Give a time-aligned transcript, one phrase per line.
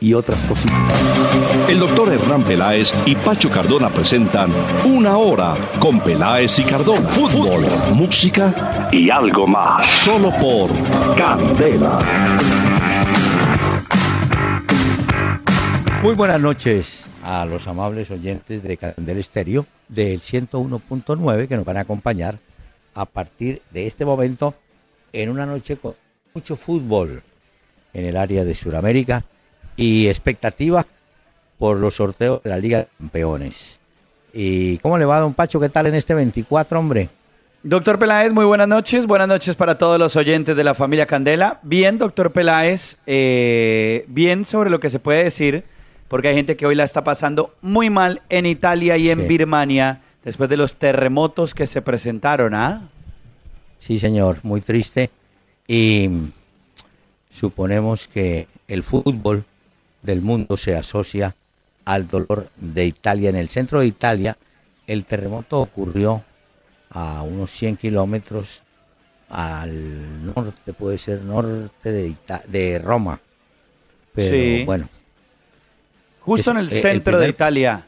[0.00, 0.74] y otras cositas.
[1.68, 4.50] El doctor Hernán Peláez y Pacho Cardona presentan
[4.84, 7.08] Una Hora con Peláez y Cardona.
[7.08, 9.86] Fútbol, música y algo más.
[10.00, 10.70] Solo por
[11.16, 11.98] Candela.
[16.02, 21.78] Muy buenas noches a los amables oyentes de Candela Estéreo del 101.9 que nos van
[21.78, 22.38] a acompañar
[22.94, 24.54] a partir de este momento
[25.12, 25.94] en una noche con
[26.34, 27.22] mucho fútbol
[27.94, 29.24] en el área de Sudamérica
[29.76, 30.86] y expectativa
[31.58, 33.78] por los sorteos de la Liga de Campeones.
[34.32, 35.60] ¿Y cómo le va, don Pacho?
[35.60, 37.08] ¿Qué tal en este 24, hombre?
[37.62, 39.06] Doctor Peláez, muy buenas noches.
[39.06, 41.60] Buenas noches para todos los oyentes de la familia Candela.
[41.62, 45.64] Bien, doctor Peláez, eh, bien sobre lo que se puede decir,
[46.08, 50.02] porque hay gente que hoy la está pasando muy mal en Italia y en Birmania
[50.24, 52.88] después de los terremotos que se presentaron, ¿ah?
[53.78, 55.10] Sí, señor, muy triste.
[55.68, 56.10] Y
[57.30, 59.44] suponemos que el fútbol
[60.04, 61.34] del mundo se asocia
[61.84, 63.30] al dolor de Italia.
[63.30, 64.36] En el centro de Italia,
[64.86, 66.22] el terremoto ocurrió
[66.90, 68.62] a unos 100 kilómetros
[69.30, 72.14] al norte, puede ser norte de,
[72.46, 73.18] de Roma.
[74.14, 74.88] Pero bueno.
[76.20, 77.86] Justo en el centro de Italia,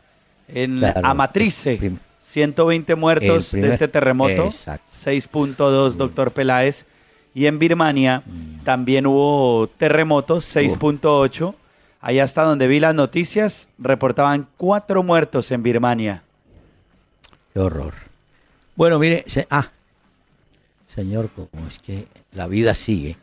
[0.48, 1.78] en Amatrice.
[2.22, 6.84] 120 muertos de este terremoto, 6.2, doctor Peláez.
[7.32, 8.64] Y en Birmania mm.
[8.64, 11.54] también hubo terremotos, 6.8.
[12.06, 16.22] Allá hasta donde vi las noticias, reportaban cuatro muertos en Birmania.
[17.52, 17.94] Qué horror.
[18.76, 19.70] Bueno, mire, ah,
[20.94, 23.16] señor, como es que la vida sigue,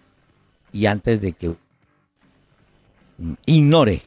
[0.74, 1.56] y antes de que
[3.46, 4.02] ignore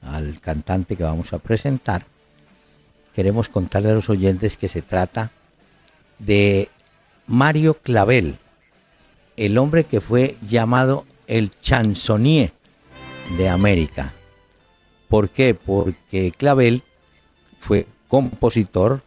[0.00, 2.04] al cantante que vamos a presentar,
[3.16, 5.32] queremos contarle a los oyentes que se trata
[6.20, 6.68] de
[7.26, 8.38] Mario Clavel,
[9.36, 12.52] el hombre que fue llamado el chansonnier
[13.36, 14.12] de América.
[15.08, 15.54] ¿Por qué?
[15.54, 16.82] Porque Clavel
[17.58, 19.02] fue compositor,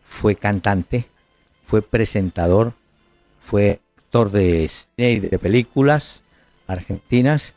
[0.00, 1.06] fue cantante,
[1.64, 2.74] fue presentador,
[3.38, 6.20] fue actor de cine y de películas
[6.66, 7.54] argentinas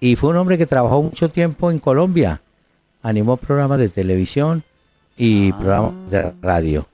[0.00, 2.40] y fue un hombre que trabajó mucho tiempo en Colombia.
[3.02, 4.62] Animó programas de televisión
[5.16, 5.58] y ah.
[5.58, 6.86] programas de radio.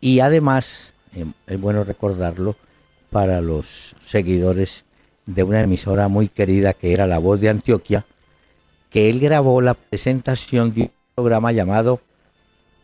[0.00, 2.56] Y además, em, es bueno recordarlo
[3.10, 4.83] para los seguidores
[5.26, 8.04] de una emisora muy querida que era La Voz de Antioquia,
[8.90, 12.00] que él grabó la presentación de un programa llamado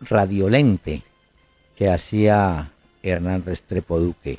[0.01, 1.03] Radiolente,
[1.77, 4.39] que hacía Hernán Restrepo Duque.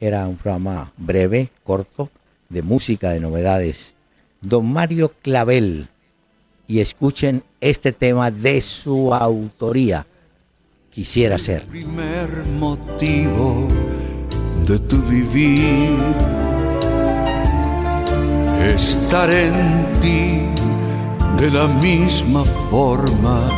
[0.00, 2.10] Era un programa breve, corto,
[2.48, 3.92] de música, de novedades.
[4.40, 5.88] Don Mario Clavel,
[6.68, 10.06] y escuchen este tema de su autoría.
[10.90, 11.64] Quisiera ser.
[11.64, 13.68] primer motivo
[14.66, 16.35] de tu vivir
[18.74, 20.40] estar en ti
[21.38, 23.48] de la misma forma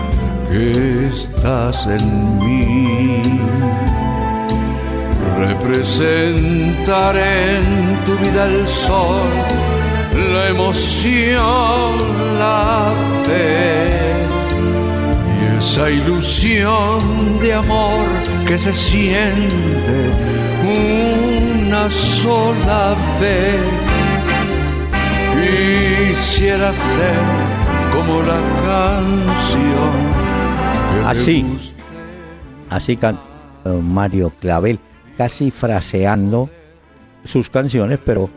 [0.51, 3.23] que estás en mí.
[5.39, 9.29] Representar en tu vida el sol,
[10.33, 11.93] la emoción,
[12.39, 12.93] la
[13.25, 14.27] fe
[15.37, 18.07] y esa ilusión de amor
[18.47, 19.97] que se siente
[21.69, 23.88] una sola vez
[26.09, 27.17] Quisiera ser
[27.93, 29.93] como la canción.
[31.07, 31.45] así,
[32.71, 33.23] así canta
[33.65, 34.79] Mario Clavel,
[35.17, 36.49] casi fraseando
[37.25, 38.31] sus canciones, pero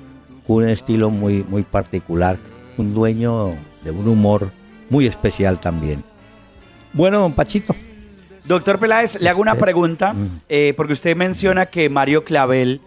[0.46, 2.38] con un estilo muy, muy particular,
[2.78, 4.52] un dueño de un humor
[4.90, 6.04] muy especial también.
[6.94, 7.76] Bueno, don Pachito.
[8.46, 10.42] Doctor Peláez, le hago una pregunta, mm.
[10.50, 12.82] eh, porque usted menciona que Mario Clavel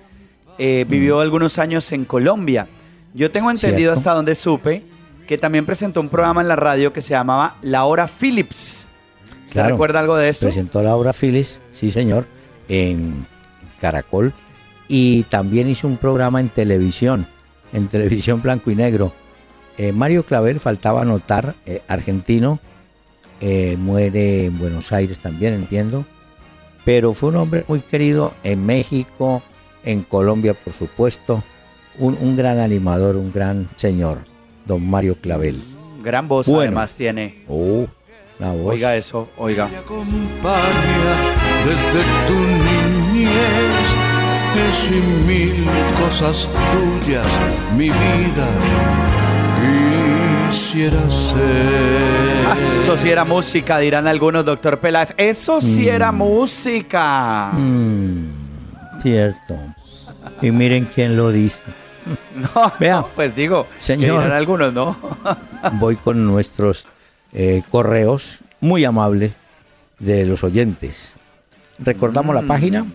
[0.59, 1.21] eh, vivió mm.
[1.21, 2.67] algunos años en Colombia.
[3.15, 4.83] Yo tengo entendido hasta donde supe
[5.29, 8.89] que también presentó un programa en la radio que se llamaba La Hora Phillips.
[9.53, 10.47] ¿Se recuerda algo de esto?
[10.47, 12.27] Presentó La Hora Phillips, sí señor,
[12.69, 13.25] en
[13.81, 14.33] Caracol.
[14.89, 17.27] Y también hizo un programa en televisión,
[17.73, 19.13] en televisión blanco y negro.
[19.79, 22.59] Eh, Mario Clavel, faltaba notar, eh, argentino,
[23.41, 26.05] eh, muere en Buenos Aires también, entiendo.
[26.85, 29.41] Pero fue un hombre muy querido en México,
[29.85, 31.45] en Colombia, por supuesto
[31.99, 34.19] un, gran animador, un gran señor,
[34.67, 35.61] don Mario Clavel.
[36.03, 37.45] Gran voz además tiene.
[37.49, 37.87] Oh,
[38.39, 38.75] la voz.
[38.75, 39.67] Oiga eso, oiga.
[39.67, 41.15] acompaña
[41.65, 42.35] desde tu
[43.15, 44.15] niñez
[44.71, 45.53] sin mil
[46.01, 47.27] cosas tuyas,
[47.77, 48.49] mi vida
[50.51, 52.57] quisiera ser.
[52.57, 55.15] Eso sí era música, dirán algunos, doctor Peláez.
[55.17, 56.17] Eso sí era mm.
[56.17, 57.51] música.
[57.53, 59.57] Mm, cierto.
[60.41, 61.59] Y miren quién lo dice.
[62.35, 64.97] No, Vea, pues digo, señor, algunos, ¿no?
[65.73, 66.87] voy con nuestros
[67.33, 69.33] eh, correos muy amables
[69.99, 71.15] de los oyentes.
[71.79, 72.47] ¿Recordamos la mm.
[72.47, 72.87] página?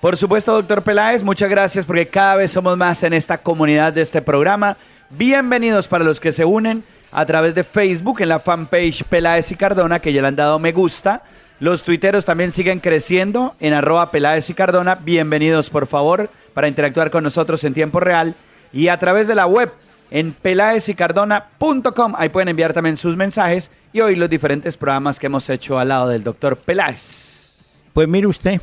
[0.00, 4.02] Por supuesto, doctor Peláez, muchas gracias porque cada vez somos más en esta comunidad de
[4.02, 4.76] este programa.
[5.10, 9.56] Bienvenidos para los que se unen a través de Facebook en la fanpage Peláez y
[9.56, 11.22] Cardona, que ya le han dado me gusta.
[11.58, 14.94] Los tuiteros también siguen creciendo en arroba Peláez y Cardona.
[14.94, 18.36] Bienvenidos, por favor, para interactuar con nosotros en tiempo real.
[18.72, 19.72] Y a través de la web
[20.10, 22.14] en peláezicardona.com.
[22.16, 25.88] Ahí pueden enviar también sus mensajes y oír los diferentes programas que hemos hecho al
[25.88, 27.56] lado del doctor Peláez.
[27.92, 28.60] Pues mire usted,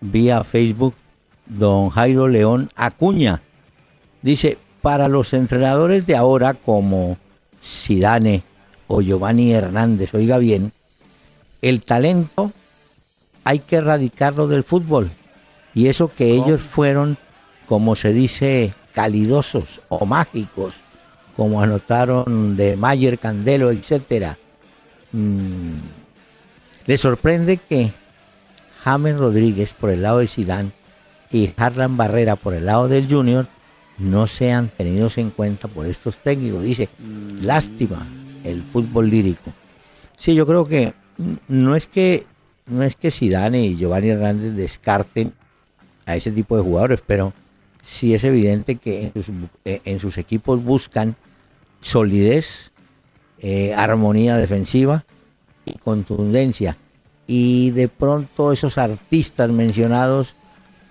[0.00, 0.94] vía Facebook,
[1.46, 3.42] don Jairo León Acuña.
[4.22, 7.16] Dice, para los entrenadores de ahora como
[7.60, 8.42] Sidane
[8.86, 10.72] o Giovanni Hernández, oiga bien,
[11.62, 12.52] el talento
[13.44, 15.10] hay que erradicarlo del fútbol.
[15.74, 17.16] Y eso que ellos fueron,
[17.66, 20.74] como se dice, calidosos o mágicos,
[21.36, 24.36] como anotaron de Mayer, Candelo, etcétera.
[25.12, 25.78] Mm,
[26.86, 27.92] le sorprende que
[28.82, 30.72] James Rodríguez por el lado de Sidán
[31.30, 33.46] y Harlan Barrera por el lado del Junior
[33.98, 36.62] no sean tenidos en cuenta por estos técnicos.
[36.62, 36.88] Dice,
[37.42, 38.06] lástima
[38.44, 39.52] el fútbol lírico.
[40.16, 40.94] Sí, yo creo que
[41.48, 42.26] no es que
[42.66, 45.32] no es que Zidane y Giovanni Hernández descarten
[46.06, 47.32] a ese tipo de jugadores, pero
[47.88, 49.12] sí es evidente que
[49.64, 51.16] en sus, equipos buscan
[51.80, 52.70] solidez,
[53.38, 55.04] eh, armonía defensiva
[55.64, 56.76] y contundencia
[57.26, 60.34] y de pronto esos artistas mencionados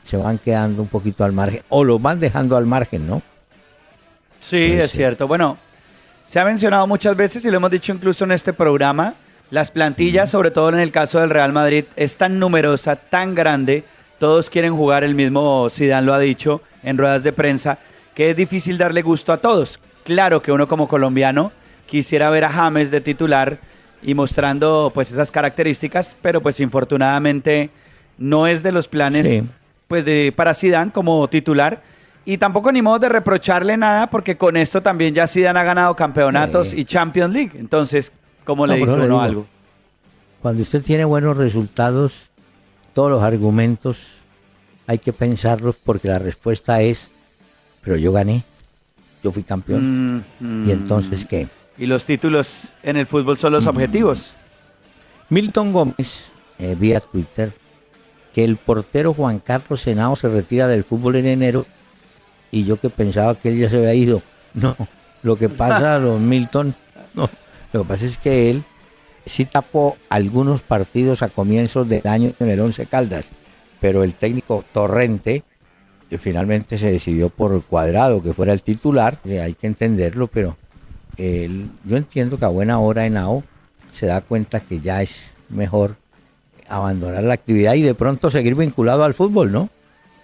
[0.05, 3.21] se van quedando un poquito al margen o los van dejando al margen, ¿no?
[4.41, 5.27] Sí, es cierto.
[5.27, 5.57] Bueno,
[6.25, 9.13] se ha mencionado muchas veces y lo hemos dicho incluso en este programa,
[9.51, 13.83] las plantillas, sobre todo en el caso del Real Madrid, es tan numerosa, tan grande,
[14.17, 17.79] todos quieren jugar el mismo, Zidane lo ha dicho en ruedas de prensa,
[18.15, 19.79] que es difícil darle gusto a todos.
[20.03, 21.51] Claro que uno como colombiano
[21.85, 23.59] quisiera ver a James de titular,
[24.01, 27.69] y mostrando pues esas características, pero pues infortunadamente
[28.17, 29.43] no es de los planes
[29.87, 31.81] pues de para Zidane como titular
[32.25, 35.95] y tampoco ni modo de reprocharle nada porque con esto también ya Zidane ha ganado
[35.95, 38.11] campeonatos y Champions League, entonces
[38.43, 39.45] ¿cómo le dice uno algo?
[40.41, 42.29] Cuando usted tiene buenos resultados,
[42.93, 44.16] todos los argumentos
[44.87, 47.09] hay que pensarlos porque la respuesta es,
[47.83, 48.43] pero yo gané,
[49.23, 50.23] yo fui campeón.
[50.39, 51.27] Mm, ¿Y entonces mm.
[51.27, 51.47] qué?
[51.77, 54.33] Y los títulos en el fútbol son los objetivos.
[55.29, 57.51] Milton Gómez, eh, vía Twitter,
[58.33, 61.65] que el portero Juan Carlos Senado se retira del fútbol en enero
[62.49, 64.21] y yo que pensaba que él ya se había ido.
[64.53, 64.75] No,
[65.21, 66.73] lo que pasa, don Milton,
[67.13, 67.29] no,
[67.73, 68.63] lo que pasa es que él
[69.25, 73.25] sí tapó algunos partidos a comienzos del año en el Once Caldas,
[73.79, 75.43] pero el técnico Torrente
[76.19, 80.55] finalmente se decidió por cuadrado que fuera el titular, hay que entenderlo, pero
[81.17, 83.43] yo entiendo que a buena hora en AO
[83.97, 85.15] se da cuenta que ya es
[85.49, 85.95] mejor
[86.69, 89.69] abandonar la actividad y de pronto seguir vinculado al fútbol, ¿no?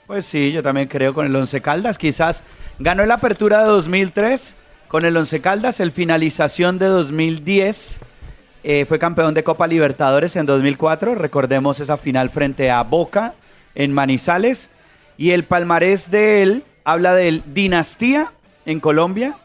[0.08, 1.98] Pues sí, yo también creo con el Once Caldas.
[1.98, 2.44] Quizás
[2.80, 4.56] ganó la apertura de 2003
[4.88, 8.00] con el Once Caldas, el finalización de 2010.
[8.66, 11.16] Eh, fue campeón de Copa Libertadores en 2004.
[11.16, 13.34] Recordemos esa final frente a Boca
[13.76, 14.70] en Manizales.
[15.18, 18.32] Y el palmarés de él habla de Dinastía
[18.66, 19.38] en Colombia,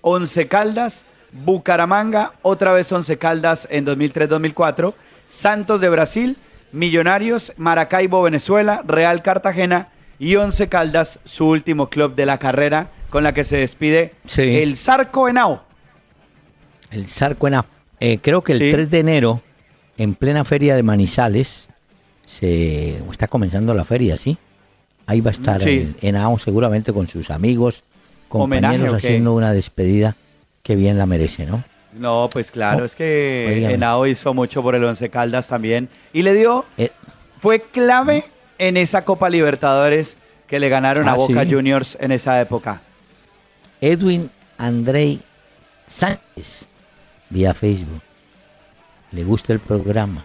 [0.00, 4.94] Once Caldas, Bucaramanga, otra vez Once Caldas en 2003-2004,
[5.26, 6.36] Santos de Brasil,
[6.72, 9.88] Millonarios, Maracaibo, Venezuela, Real Cartagena
[10.18, 14.76] y Once Caldas, su último club de la carrera con la que se despide el
[14.76, 15.64] Zarco Henao.
[16.90, 17.64] El Zarco Henao.
[18.00, 19.42] Eh, creo que el 3 de enero,
[19.96, 21.68] en plena feria de Manizales,
[22.26, 24.36] se está comenzando la feria, ¿sí?
[25.06, 27.84] Ahí va a estar el Henao seguramente con sus amigos,
[28.28, 30.16] compañeros haciendo una despedida
[30.62, 31.62] que bien la merece, ¿no?
[31.94, 36.34] No, pues claro, es que Henao hizo mucho por el Once Caldas también y le
[36.34, 36.90] dio, eh,
[37.38, 38.24] fue clave
[38.58, 42.80] en esa Copa Libertadores que le ganaron a ah, Boca Juniors en esa época.
[43.80, 45.20] Edwin Andrei
[45.88, 46.66] Sánchez,
[47.30, 48.02] vía Facebook.
[49.12, 50.24] Le gusta el programa.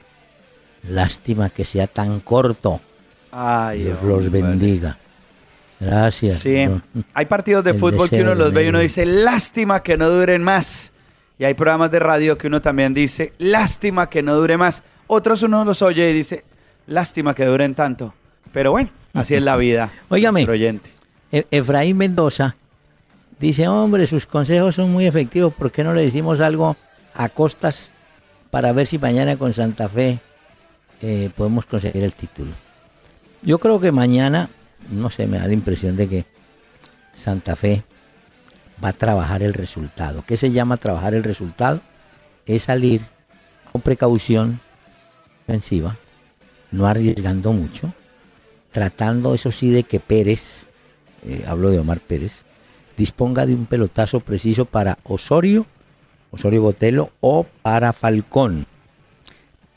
[0.83, 2.79] Lástima que sea tan corto.
[3.31, 4.97] Ay, Dios los bendiga.
[5.79, 6.39] Gracias.
[6.39, 6.67] Sí,
[7.13, 10.43] hay partidos de fútbol que uno los ve y uno dice, lástima que no duren
[10.43, 10.91] más.
[11.39, 14.83] Y hay programas de radio que uno también dice, lástima que no dure más.
[15.07, 16.43] Otros uno los oye y dice,
[16.85, 18.13] lástima que duren tanto.
[18.53, 19.91] Pero bueno, Así es la vida.
[20.09, 20.47] Óigame,
[21.31, 22.55] e-, Efraín Mendoza
[23.39, 26.75] dice, hombre, sus consejos son muy efectivos, ¿por qué no le decimos algo
[27.15, 27.89] a costas
[28.51, 30.19] para ver si mañana con Santa Fe
[31.01, 32.51] eh, podemos conseguir el título?
[33.41, 34.49] Yo creo que mañana,
[34.89, 36.25] no sé, me da la impresión de que
[37.15, 37.83] Santa Fe
[38.83, 40.23] va a trabajar el resultado.
[40.25, 41.81] ¿Qué se llama trabajar el resultado?
[42.45, 43.01] Es salir
[43.71, 44.59] con precaución
[45.43, 45.97] ofensiva,
[46.71, 47.93] no arriesgando mucho,
[48.71, 50.65] tratando eso sí de que Pérez,
[51.25, 52.33] eh, hablo de Omar Pérez,
[52.97, 55.65] disponga de un pelotazo preciso para Osorio,
[56.31, 58.65] Osorio Botelo o para Falcón.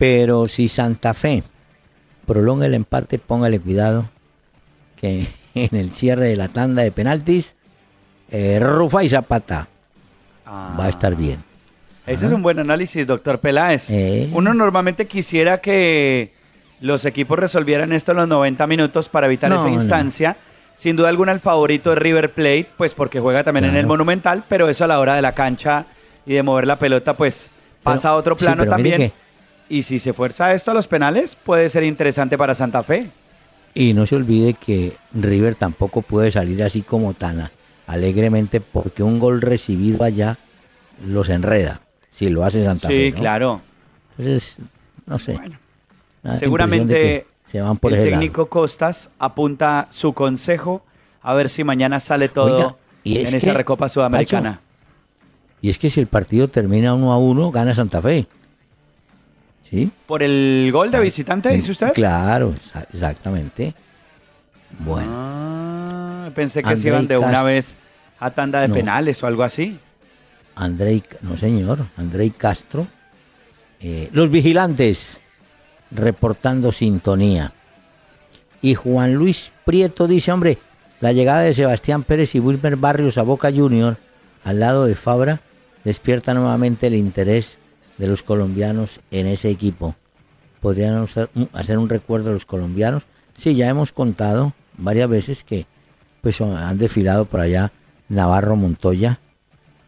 [0.04, 1.42] Pero si Santa Fe
[2.26, 4.10] prolonga el empate, póngale cuidado
[5.00, 7.54] que en el cierre de la tanda de penaltis,
[8.30, 9.66] eh, Rufa y Zapata
[10.46, 11.42] va a estar bien.
[12.06, 13.88] Ese es un buen análisis, doctor Peláez.
[13.88, 14.28] Eh.
[14.34, 16.34] Uno normalmente quisiera que
[16.82, 20.36] los equipos resolvieran esto en los 90 minutos para evitar esa instancia.
[20.76, 24.44] Sin duda alguna el favorito es River Plate, pues porque juega también en el Monumental,
[24.50, 25.86] pero eso a la hora de la cancha
[26.26, 29.10] y de mover la pelota, pues pasa a otro plano también.
[29.68, 33.10] Y si se fuerza esto a los penales, puede ser interesante para Santa Fe.
[33.74, 37.50] Y no se olvide que River tampoco puede salir así como tan
[37.86, 40.38] alegremente porque un gol recibido allá
[41.06, 41.80] los enreda
[42.12, 43.06] si lo hace Santa Fe.
[43.06, 43.60] Sí, claro.
[44.16, 44.56] Entonces,
[45.06, 45.38] no sé.
[46.38, 50.82] seguramente se van por el técnico Costas apunta su consejo
[51.22, 54.60] a ver si mañana sale todo en esa Recopa Sudamericana.
[55.60, 58.26] y es que si el partido termina uno a uno, gana Santa Fe.
[59.74, 59.90] ¿Sí?
[60.06, 61.92] ¿Por el gol de visitante, dice usted?
[61.94, 62.54] Claro,
[62.92, 63.74] exactamente.
[64.78, 65.10] Bueno.
[65.12, 67.74] Ah, pensé que se iban de una vez
[68.20, 69.76] a tanda de penales o algo así.
[70.54, 72.86] Andrei, no señor, Andrei Castro,
[73.80, 75.18] eh, los vigilantes
[75.90, 77.50] reportando sintonía.
[78.62, 80.58] Y Juan Luis Prieto dice, hombre,
[81.00, 83.96] la llegada de Sebastián Pérez y Wilmer Barrios a Boca Junior
[84.44, 85.40] al lado de Fabra
[85.82, 87.58] despierta nuevamente el interés
[87.98, 89.94] de los colombianos en ese equipo.
[90.60, 91.06] ¿Podrían
[91.52, 93.02] hacer un recuerdo a los colombianos?
[93.36, 95.66] Sí, ya hemos contado varias veces que
[96.20, 97.70] pues han desfilado por allá
[98.08, 99.18] Navarro Montoya,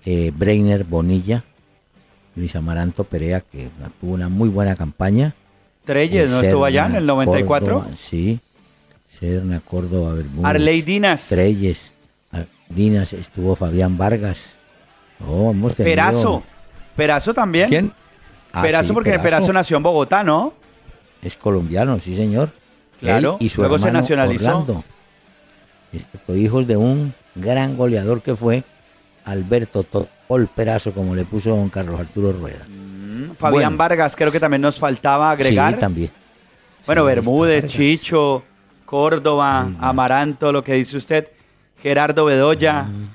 [0.04, 1.44] eh, Breiner Bonilla,
[2.34, 3.68] Luis Amaranto Perea, que
[4.00, 5.34] tuvo una muy buena campaña.
[5.84, 7.86] Treyes, ¿no estuvo allá en el 94?
[7.98, 8.38] sí,
[9.18, 10.44] Serna, Córdoba, Bermúdez.
[10.44, 11.28] Arley Dinas.
[11.28, 11.92] Treyes,
[12.68, 14.38] Dinas, estuvo Fabián Vargas.
[15.26, 16.42] Oh, Perazo.
[16.96, 17.68] Perazo también.
[17.68, 17.92] ¿Quién?
[18.52, 19.52] Ah, Perazo porque Perazo.
[19.52, 20.54] nació en Bogotá, ¿no?
[21.22, 22.50] Es colombiano, sí, señor.
[23.00, 24.58] Claro, y su luego se nacionalizó.
[24.58, 24.84] Orlando.
[26.34, 28.64] hijos de un gran goleador que fue
[29.26, 32.64] Alberto Topol Perazo, como le puso don Carlos Arturo Rueda.
[32.66, 35.74] Mm, Fabián Vargas, creo que también nos faltaba agregar.
[35.74, 36.10] Sí, también.
[36.86, 38.44] Bueno, Bermúdez, Chicho,
[38.84, 41.28] Córdoba, Amaranto, lo que dice usted,
[41.82, 42.84] Gerardo Bedoya.
[42.84, 43.08] Mm.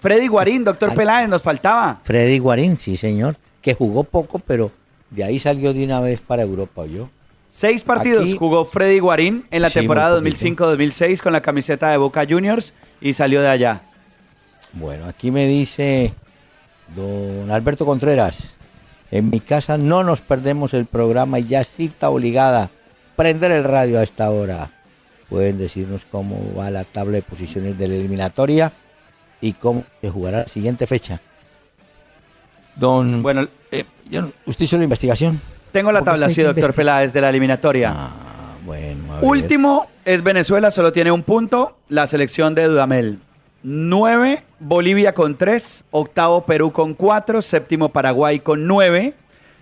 [0.00, 2.00] Freddy Guarín, doctor Peláez, nos faltaba.
[2.04, 4.70] Freddy Guarín, sí, señor, que jugó poco, pero
[5.10, 7.08] de ahí salió de una vez para Europa, yo.
[7.50, 12.72] Seis partidos jugó Freddy Guarín en la temporada 2005-2006 con la camiseta de Boca Juniors
[13.00, 13.82] y salió de allá.
[14.72, 16.14] Bueno, aquí me dice
[16.94, 18.54] don Alberto Contreras,
[19.10, 22.70] en mi casa no nos perdemos el programa y ya cita obligada
[23.16, 24.70] prender el radio a esta hora.
[25.28, 28.72] Pueden decirnos cómo va la tabla de posiciones de la eliminatoria
[29.40, 31.20] y cómo se jugará la siguiente fecha.
[32.76, 33.84] Don, bueno, eh,
[34.46, 35.40] ¿usted hizo la investigación?
[35.72, 37.92] Tengo la tabla, sí, doctor Peláez, de la eliminatoria.
[37.94, 38.10] Ah,
[38.64, 43.18] bueno, Último es Venezuela, solo tiene un punto, la selección de Dudamel.
[43.62, 49.14] 9, Bolivia con 3, octavo Perú con 4, séptimo Paraguay con 9,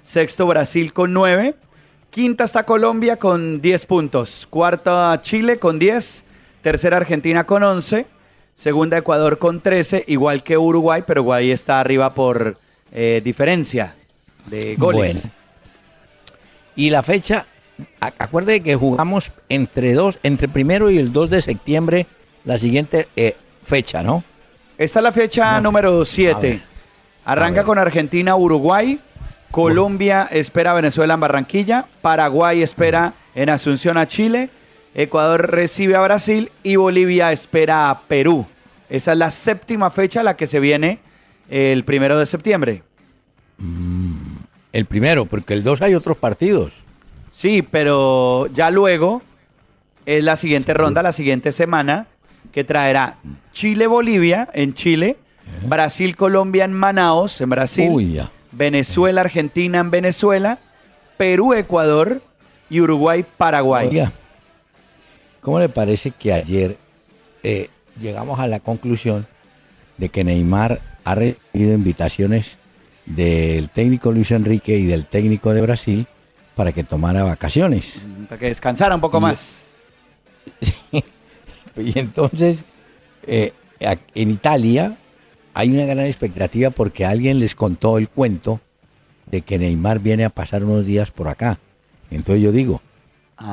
[0.03, 1.57] sexto Brasil con 9,
[2.11, 6.23] quinta está Colombia con 10 puntos, cuarta Chile con 10,
[6.63, 8.07] tercera Argentina con 11,
[8.59, 12.59] segunda Ecuador con 13, igual que Uruguay, pero Uruguay está arriba por
[12.93, 13.95] eh, diferencia
[14.47, 15.29] de goles.
[16.75, 17.47] Y la fecha,
[18.01, 22.07] acuerde que jugamos entre dos, entre primero y el 2 de septiembre,
[22.45, 24.25] la siguiente eh, fecha, ¿no?
[24.77, 26.61] Esta es la fecha número 7.
[27.25, 28.99] Arranca con Argentina, Uruguay.
[29.51, 31.87] Colombia espera a Venezuela en Barranquilla.
[32.03, 34.51] Paraguay espera en Asunción a Chile.
[34.99, 38.47] Ecuador recibe a Brasil y Bolivia espera a Perú.
[38.91, 40.99] Esa es la séptima fecha, la que se viene
[41.49, 42.83] el primero de septiembre.
[43.59, 44.39] Mm,
[44.73, 46.73] el primero, porque el 2 hay otros partidos.
[47.31, 49.23] Sí, pero ya luego
[50.05, 52.09] es la siguiente ronda, la siguiente semana,
[52.51, 53.19] que traerá
[53.53, 55.17] Chile-Bolivia en Chile,
[55.69, 60.59] Brasil-Colombia en Manaos, en Brasil, Venezuela-Argentina en Venezuela,
[61.19, 62.21] Perú-Ecuador
[62.69, 64.09] y Uruguay-Paraguay.
[65.41, 66.77] ¿Cómo le parece que ayer
[67.43, 69.27] eh, llegamos a la conclusión
[69.97, 72.57] de que Neymar ha recibido invitaciones
[73.07, 76.07] del técnico Luis Enrique y del técnico de Brasil
[76.55, 77.95] para que tomara vacaciones.
[78.29, 79.67] Para que descansara un poco más.
[81.77, 82.65] y entonces,
[83.27, 84.97] eh, en Italia
[85.55, 88.61] hay una gran expectativa porque alguien les contó el cuento
[89.27, 91.59] de que Neymar viene a pasar unos días por acá.
[92.11, 92.81] Entonces yo digo,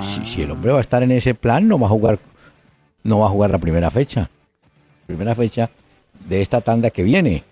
[0.01, 2.19] si, el hombre va a estar en ese plan, no va a jugar,
[3.03, 4.29] no va a jugar la primera fecha.
[5.05, 5.69] Primera fecha
[6.27, 7.43] de esta tanda que viene.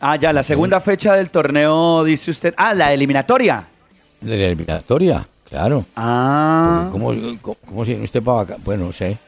[0.00, 2.54] Ah, ya, la segunda fecha del torneo, dice usted.
[2.56, 3.64] Ah, la eliminatoria.
[4.22, 5.84] La eliminatoria, claro.
[5.96, 6.88] Ah.
[6.92, 8.56] ¿Cómo, cómo, si usted para acá?
[8.64, 9.18] Bueno, no sé.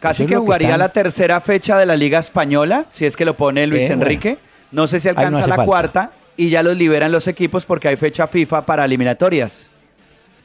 [0.00, 3.66] Casi que jugaría la tercera fecha de la Liga Española, si es que lo pone
[3.66, 4.38] Luis eh, Enrique.
[4.72, 8.26] No sé si alcanza la cuarta y ya los liberan los equipos porque hay fecha
[8.26, 9.68] FIFA para eliminatorias.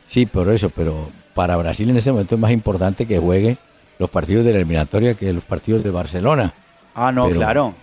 [0.06, 3.58] Sí, por eso, pero para Brasil en este momento es más importante que juegue
[4.00, 6.52] los partidos de la eliminatoria que los partidos de Barcelona.
[6.96, 7.76] Ah, no, claro.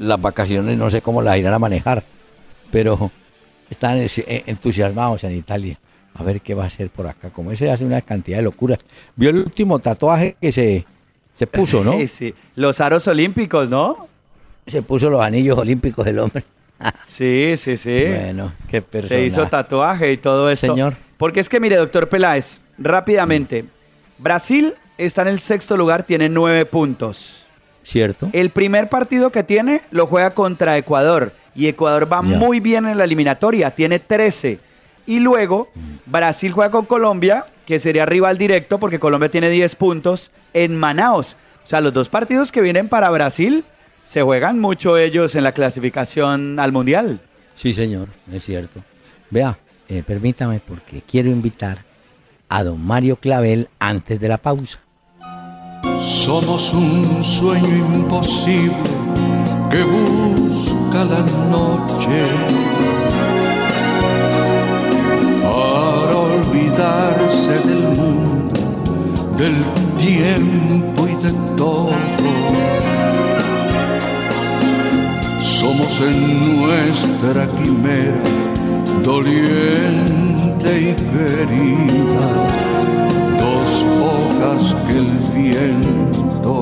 [0.00, 2.02] Las vacaciones no sé cómo las irán a manejar,
[2.72, 3.12] pero
[3.70, 5.78] están eh, entusiasmados en Italia.
[6.14, 7.30] A ver qué va a hacer por acá.
[7.30, 8.80] Como ese hace una cantidad de locuras.
[9.14, 10.84] Vio el último tatuaje que se,
[11.38, 11.92] se puso, ¿no?
[11.98, 12.34] Sí, sí.
[12.56, 14.08] Los aros olímpicos, ¿no?
[14.66, 16.42] Se puso los anillos olímpicos del hombre.
[17.06, 18.04] sí, sí, sí.
[18.04, 19.14] Bueno, qué persona.
[19.14, 20.66] Se hizo tatuaje y todo eso.
[20.66, 20.96] Señor.
[21.16, 23.64] Porque es que, mire, doctor Peláez, rápidamente.
[24.18, 27.44] Brasil está en el sexto lugar, tiene nueve puntos.
[27.82, 28.30] Cierto.
[28.32, 31.32] El primer partido que tiene lo juega contra Ecuador.
[31.54, 34.58] Y Ecuador va muy bien en la eliminatoria, tiene 13.
[35.06, 35.70] Y luego
[36.04, 41.36] Brasil juega con Colombia, que sería rival directo porque Colombia tiene 10 puntos en Manaos.
[41.64, 43.64] O sea, los dos partidos que vienen para Brasil
[44.04, 47.20] se juegan mucho ellos en la clasificación al Mundial.
[47.54, 48.82] Sí, señor, es cierto.
[49.30, 49.56] Vea,
[49.88, 51.78] eh, permítame porque quiero invitar
[52.48, 54.78] a don Mario Clavel antes de la pausa.
[56.00, 58.90] Somos un sueño imposible
[59.70, 62.18] que busca la noche
[65.42, 68.54] para olvidarse del mundo,
[69.36, 69.54] del
[69.96, 71.90] tiempo y de todo.
[75.40, 78.55] Somos en nuestra quimera
[79.02, 82.28] doliente y querida,
[83.38, 83.70] dos
[84.02, 86.54] hojas que el viento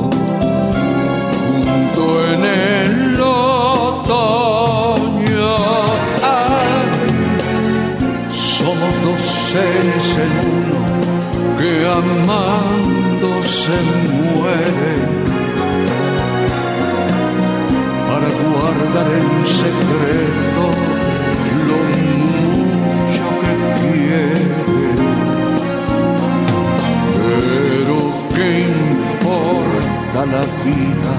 [1.47, 4.25] junto en el otoño.
[8.33, 10.81] somos dos seres en uno
[11.59, 13.79] que amando se
[14.13, 15.03] mueren
[18.09, 20.74] para guardar en secreto
[30.27, 31.15] la vida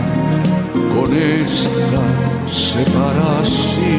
[0.94, 2.02] con esta
[2.48, 3.96] separación?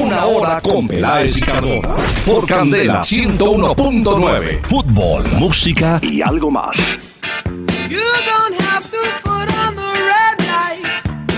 [0.00, 1.96] Una hora con Peláez y Cardona.
[2.24, 4.60] Por Candela 101.9.
[4.68, 6.76] Fútbol, música y algo más.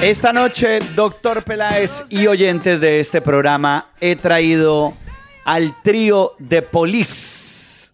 [0.03, 4.95] Esta noche, doctor Peláez y oyentes de este programa, he traído
[5.45, 7.91] al trío de Police.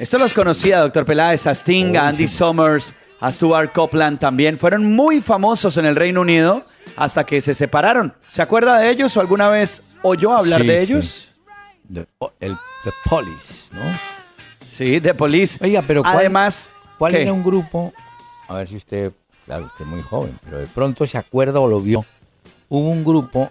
[0.00, 4.58] Esto los conocía, doctor Peláez, a Sting, a Andy Summers, a Stuart Copeland también.
[4.58, 6.62] Fueron muy famosos en el Reino Unido
[6.96, 8.14] hasta que se separaron.
[8.30, 11.28] ¿Se acuerda de ellos o alguna vez oyó hablar de ellos?
[11.92, 12.06] The,
[12.40, 13.80] el, the Police, ¿no?
[14.66, 15.62] Sí, The Police.
[15.62, 17.92] Oiga, pero ¿cuál, además, ¿cuál era un grupo?
[18.48, 19.12] A ver si usted,
[19.44, 22.04] claro, usted es muy joven, pero de pronto se acuerda o lo vio.
[22.68, 23.50] Hubo un grupo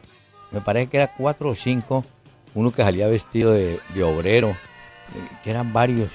[0.51, 2.03] me parece que era cuatro o cinco,
[2.55, 4.55] uno que salía vestido de, obrero,
[5.43, 6.09] que eran varios,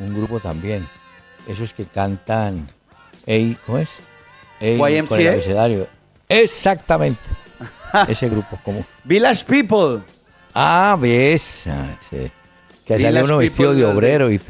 [0.00, 0.86] un grupo también,
[1.46, 2.68] esos que cantan,
[3.66, 3.88] ¿cómo es?
[4.60, 5.86] YMCA.
[6.28, 7.20] Exactamente,
[8.08, 10.02] ese grupo, como Village People.
[10.54, 11.96] Ah, ves, ah,
[12.84, 14.40] que salía uno vestido de obrero y...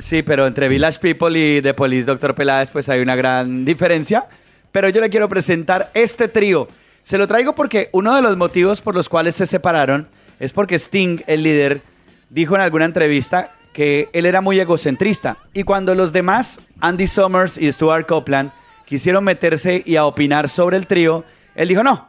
[0.00, 4.26] Sí, pero entre Village People y The Police, Doctor Peláez, pues hay una gran diferencia.
[4.72, 6.66] Pero yo le quiero presentar este trío
[7.04, 10.08] se lo traigo porque uno de los motivos por los cuales se separaron
[10.40, 11.82] es porque Sting, el líder,
[12.30, 15.36] dijo en alguna entrevista que él era muy egocentrista.
[15.52, 18.50] Y cuando los demás, Andy Summers y Stuart Copeland,
[18.86, 22.08] quisieron meterse y a opinar sobre el trío, él dijo, no,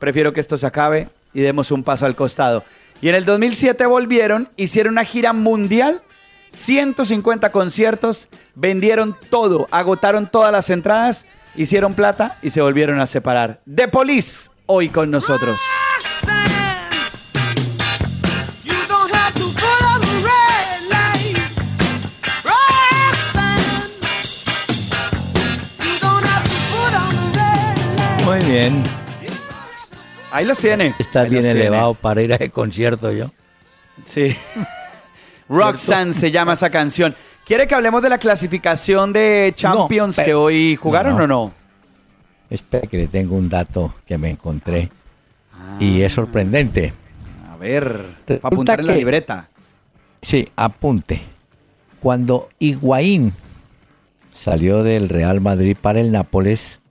[0.00, 2.64] prefiero que esto se acabe y demos un paso al costado.
[3.00, 6.02] Y en el 2007 volvieron, hicieron una gira mundial,
[6.50, 13.60] 150 conciertos, vendieron todo, agotaron todas las entradas hicieron plata y se volvieron a separar.
[13.72, 15.58] The Police, hoy con nosotros.
[28.52, 28.82] Bien.
[30.30, 30.94] Ahí los tiene.
[30.98, 33.30] Está bien elevado para ir a ese concierto yo.
[34.04, 34.36] Sí.
[35.48, 37.14] Roxanne se llama esa canción.
[37.46, 41.52] ¿Quiere que hablemos de la clasificación de Champions que hoy jugaron o no?
[42.50, 44.90] Espera que le tengo un dato que me encontré.
[45.80, 46.92] y es sorprendente.
[47.50, 49.48] A ver, para apuntar en la libreta.
[50.20, 51.22] Sí, apunte.
[52.00, 53.32] Cuando Higuaín
[54.38, 56.81] salió del Real Madrid para el Nápoles,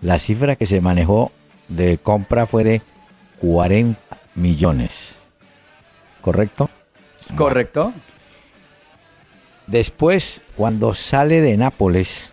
[0.00, 1.32] la cifra que se manejó
[1.68, 2.82] de compra fue de
[3.40, 3.98] 40
[4.34, 4.90] millones.
[6.20, 6.70] ¿Correcto?
[7.36, 7.92] Correcto.
[9.66, 12.30] Después, cuando sale de Nápoles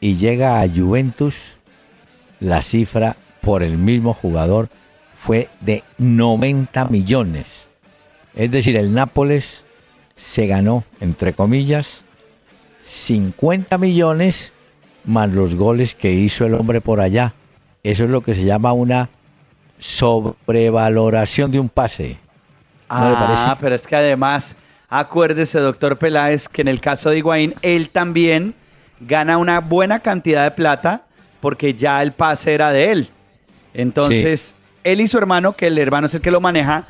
[0.00, 1.36] y llega a Juventus,
[2.40, 4.68] la cifra por el mismo jugador
[5.12, 7.46] fue de 90 millones.
[8.34, 9.60] Es decir, el Nápoles
[10.16, 11.86] se ganó, entre comillas,
[12.86, 14.52] 50 millones
[15.08, 17.32] más los goles que hizo el hombre por allá.
[17.82, 19.08] Eso es lo que se llama una
[19.78, 22.18] sobrevaloración de un pase.
[23.52, 24.56] ah, pero es que además,
[24.88, 28.54] acuérdese, doctor Peláez, que en el caso de Higuaín, él también
[29.00, 31.02] gana una buena cantidad de plata
[31.40, 33.08] porque ya el pase era de él.
[33.74, 36.84] Entonces, él y su hermano, que el hermano es el que lo maneja,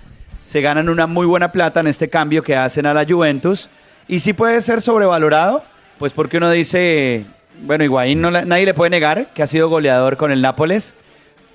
[0.44, 3.68] se ganan una muy buena plata en este cambio que hacen a la Juventus.
[4.06, 5.62] Y sí puede ser sobrevalorado,
[5.98, 7.26] pues porque uno dice,
[7.62, 10.94] bueno, Higuaín no, nadie le puede negar que ha sido goleador con el Nápoles,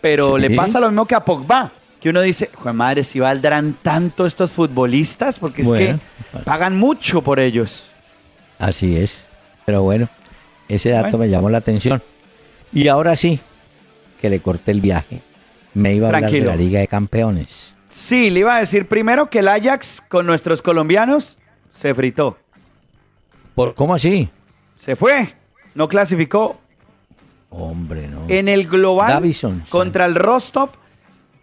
[0.01, 3.73] pero le pasa lo mismo que a Pogba, que uno dice, joder madre, si valdrán
[3.81, 5.95] tanto estos futbolistas, porque es que
[6.43, 7.87] pagan mucho por ellos.
[8.59, 9.15] Así es,
[9.65, 10.09] pero bueno,
[10.67, 12.01] ese dato me llamó la atención.
[12.73, 13.39] Y ahora sí,
[14.19, 15.21] que le corté el viaje.
[15.73, 17.73] Me iba a hablar de la Liga de Campeones.
[17.89, 21.37] Sí, le iba a decir primero que el Ajax con nuestros colombianos
[21.73, 22.37] se fritó.
[23.55, 24.29] ¿Por, ¿Cómo así?
[24.79, 25.33] Se fue
[25.75, 26.59] no clasificó.
[27.49, 28.25] Hombre, no.
[28.29, 29.23] En el global
[29.69, 30.71] contra el Rostov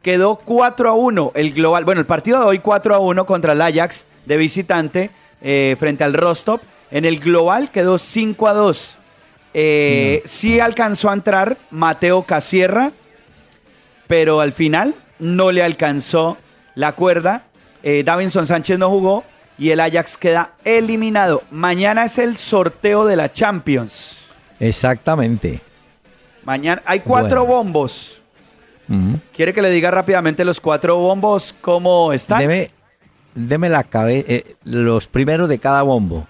[0.03, 1.33] quedó 4 a 1.
[1.35, 5.11] El global, bueno, el partido de hoy 4 a 1 contra el Ajax de visitante
[5.43, 6.61] eh, frente al Rostov.
[6.91, 8.97] En el global quedó 5 a 2.
[9.53, 12.93] Eh, sí alcanzó a entrar Mateo Casierra,
[14.07, 16.39] pero al final no le alcanzó
[16.75, 17.45] la cuerda.
[17.83, 19.25] Eh, Davinson Sánchez no jugó
[19.59, 21.43] y el Ajax queda eliminado.
[21.51, 24.20] Mañana es el sorteo de la Champions.
[24.61, 25.61] Exactamente.
[26.45, 28.21] Mañana hay cuatro bombos.
[29.35, 32.41] ¿Quiere que le diga rápidamente los cuatro bombos cómo están?
[32.41, 32.71] Deme,
[33.35, 36.27] deme la cabeza, eh, los primeros de cada bombo.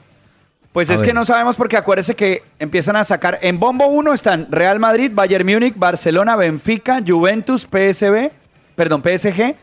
[0.73, 3.41] Pues es que no sabemos porque acuérdese que empiezan a sacar.
[3.43, 8.31] En bombo 1 están Real Madrid, Bayern Múnich, Barcelona, Benfica, Juventus, PSB,
[8.77, 9.57] perdón, PSG,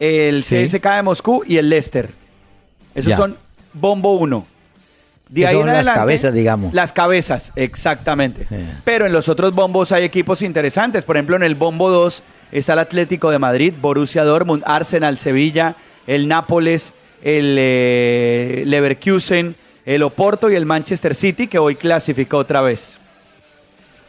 [0.00, 2.10] el CSK de Moscú y el Leicester.
[2.94, 3.36] Esos son
[3.72, 4.46] bombo 1.
[5.34, 6.72] De ahí son las cabezas, digamos.
[6.72, 8.46] Las cabezas, exactamente.
[8.84, 11.02] Pero en los otros bombos hay equipos interesantes.
[11.02, 15.74] Por ejemplo, en el bombo 2 está el Atlético de Madrid, Borussia Dortmund, Arsenal, Sevilla,
[16.06, 22.60] el Nápoles, el eh, Leverkusen, el Oporto y el Manchester City, que hoy clasificó otra
[22.60, 22.98] vez.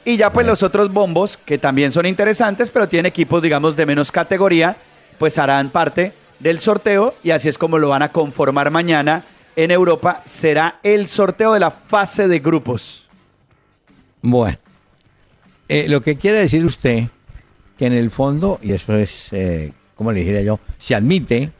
[0.06, 3.88] Y ya pues los otros bombos, que también son interesantes, pero tienen equipos, digamos, de
[3.88, 4.78] menos categoría,
[5.18, 9.24] pues harán parte del sorteo y así es como lo van a conformar mañana
[9.56, 13.08] en Europa será el sorteo de la fase de grupos.
[14.22, 14.58] Bueno,
[15.70, 17.06] eh, lo que quiere decir usted
[17.78, 21.52] que en el fondo, y eso es, eh, como le dijera yo, se admite,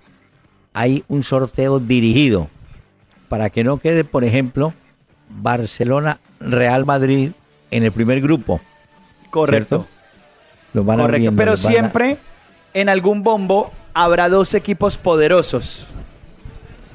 [0.74, 2.50] hay un sorteo dirigido
[3.30, 4.74] para que no quede, por ejemplo,
[5.30, 7.32] Barcelona-Real Madrid
[7.72, 8.62] en el primer grupo.
[9.30, 9.86] Correcto.
[10.74, 12.18] Lo van Correcto, pero siempre
[12.74, 15.88] en algún bombo habrá dos equipos poderosos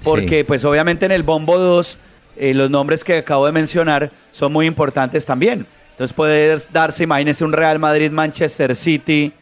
[0.02, 1.98] porque pues obviamente en el Bombo 2
[2.36, 5.66] eh, los nombres que acabo de mencionar son muy importantes también.
[5.90, 9.32] Entonces puede darse, imagínese, un Real Madrid-Manchester City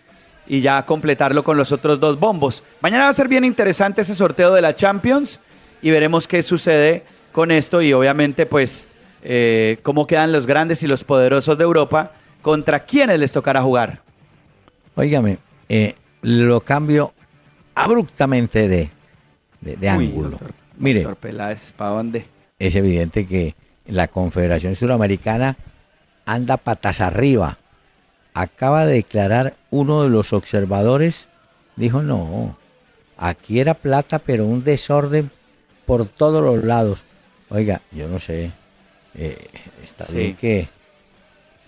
[0.49, 2.65] y ya completarlo con los otros dos bombos.
[2.81, 5.39] Mañana va a ser bien interesante ese sorteo de la Champions
[5.83, 8.89] y veremos qué sucede con esto y obviamente pues
[9.23, 14.01] eh, cómo quedan los grandes y los poderosos de Europa contra quienes les tocará jugar.
[14.97, 17.13] Óigame, eh, lo cambio
[17.75, 18.91] abruptamente de,
[19.61, 20.39] de, ángulo.
[20.77, 21.07] Mire,
[21.77, 22.27] ¿para dónde?
[22.59, 23.55] Es evidente que
[23.87, 25.57] la Confederación Suramericana
[26.25, 27.59] anda patas arriba.
[28.35, 31.27] Acaba de declarar uno de los observadores,
[31.77, 32.57] dijo, no,
[33.17, 35.31] aquí era plata, pero un desorden
[35.87, 37.01] por todos los lados.
[37.49, 38.53] Oiga, yo no sé,
[39.15, 39.49] eh,
[39.83, 40.69] está bien que,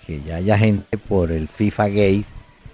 [0.07, 2.25] que ya haya gente por el FIFA Gate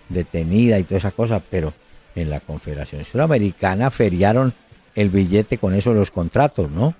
[0.09, 1.73] detenida y todas esas cosas, pero
[2.15, 4.53] en la Confederación Suramericana feriaron
[4.97, 6.95] el billete con eso los contratos, ¿no?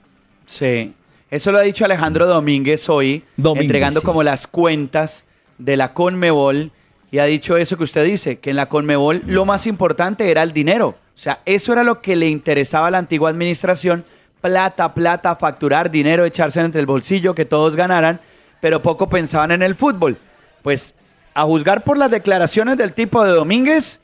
[0.47, 0.95] Sí,
[1.31, 5.25] eso lo ha dicho Alejandro Domínguez hoy, entregando como las cuentas
[5.59, 6.71] de la Conmebol
[7.11, 10.43] y ha dicho eso que usted dice, que en la Conmebol lo más importante era
[10.43, 10.89] el dinero.
[10.89, 14.05] O sea, eso era lo que le interesaba a la antigua administración,
[14.41, 18.21] plata, plata, facturar dinero, echarse entre el bolsillo, que todos ganaran,
[18.61, 20.19] pero poco pensaban en el fútbol.
[20.63, 20.95] Pues
[21.35, 24.01] a juzgar por las declaraciones del tipo de Domínguez,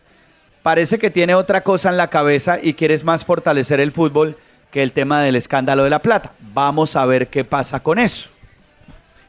[0.62, 4.36] parece que tiene otra cosa en la cabeza y quieres más fortalecer el fútbol
[4.70, 6.32] que el tema del escándalo de la plata.
[6.54, 8.30] Vamos a ver qué pasa con eso.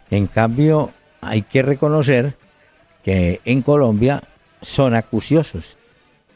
[0.10, 0.92] En cambio,
[1.22, 2.34] hay que reconocer
[3.04, 4.24] que en Colombia
[4.62, 5.78] son acuciosos.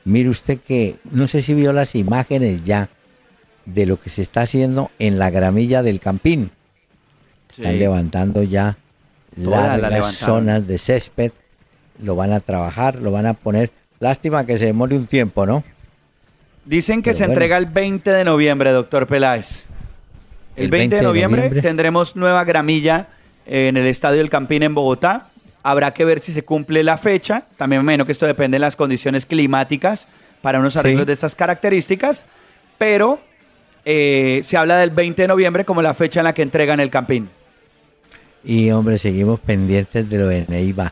[0.03, 2.89] Mire usted que, no sé si vio las imágenes ya
[3.65, 6.51] de lo que se está haciendo en la gramilla del Campín.
[7.51, 8.77] Están levantando ya
[9.35, 11.31] las zonas de césped,
[12.01, 13.71] lo van a trabajar, lo van a poner.
[13.99, 15.63] Lástima que se demore un tiempo, ¿no?
[16.65, 19.65] Dicen que se entrega el 20 de noviembre, doctor Peláez.
[20.55, 23.07] El, 20, de noviembre, tendremos nueva gramilla
[23.45, 25.29] en el Estadio del Campín en Bogotá.
[25.63, 27.43] Habrá que ver si se cumple la fecha.
[27.57, 30.07] También menos que esto depende de las condiciones climáticas
[30.41, 32.25] para unos arreglos de estas características.
[32.77, 33.19] Pero
[33.85, 36.89] eh, se habla del 20 de noviembre como la fecha en la que entregan el
[36.89, 37.29] Campín.
[38.43, 40.91] Y hombre, seguimos pendientes de lo de Neiva.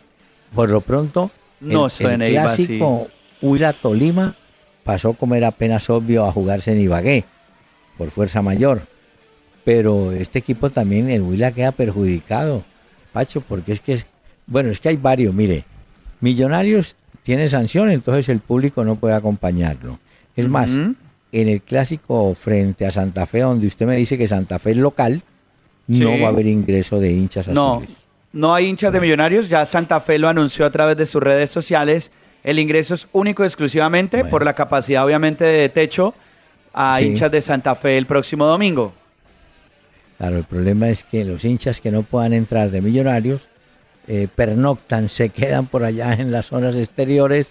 [0.53, 3.07] Por lo pronto, no, el, el clásico
[3.41, 4.35] Huila Tolima
[4.83, 7.25] pasó como era apenas obvio a jugarse en Ibagué
[7.97, 8.81] por fuerza mayor.
[9.63, 12.63] Pero este equipo también, el Huila queda perjudicado,
[13.11, 14.03] Pacho, porque es que,
[14.45, 15.63] bueno, es que hay varios, mire,
[16.21, 19.99] Millonarios tiene sanción, entonces el público no puede acompañarlo.
[20.35, 24.59] Es más, en el clásico frente a Santa Fe, donde usted me dice que Santa
[24.59, 25.21] Fe es local,
[25.87, 27.83] no va a haber ingreso de hinchas No,
[28.36, 31.50] no hay hinchas de Millonarios, ya Santa Fe lo anunció a través de sus redes
[31.50, 32.12] sociales.
[32.43, 36.13] El ingreso es único y exclusivamente por la capacidad, obviamente, de techo
[36.74, 38.93] a hinchas de Santa Fe el próximo domingo.
[40.17, 43.48] Claro, el problema es que los hinchas que no puedan entrar de millonarios
[44.06, 47.48] eh, pernoctan, se quedan por allá en las zonas exteriores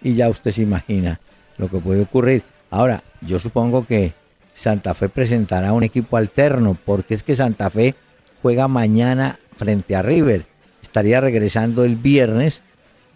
[0.00, 1.20] y ya usted se imagina
[1.58, 2.42] lo que puede ocurrir.
[2.70, 4.14] Ahora, yo supongo que
[4.54, 7.94] Santa Fe presentará un equipo alterno, porque es que Santa Fe
[8.40, 10.44] juega mañana frente a River.
[10.82, 12.60] Estaría regresando el viernes,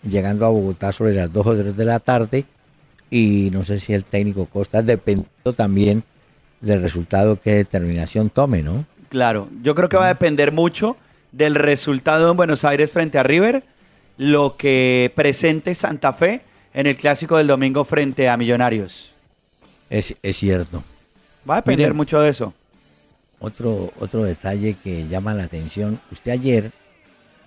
[0.03, 2.45] llegando a Bogotá sobre las 2 o 3 de la tarde,
[3.11, 6.03] y no sé si el técnico Costa, dependiendo también
[6.61, 8.85] del resultado que determinación tome, ¿no?
[9.09, 10.97] Claro, yo creo que va a depender mucho
[11.33, 13.63] del resultado en Buenos Aires frente a River,
[14.17, 16.41] lo que presente Santa Fe
[16.75, 19.11] en el clásico del domingo frente a Millonarios.
[19.89, 20.83] Es, cierto.
[21.49, 22.53] Va a depender mucho de eso.
[23.47, 26.01] Otro, otro detalle que llama la atención.
[26.11, 26.73] Usted ayer,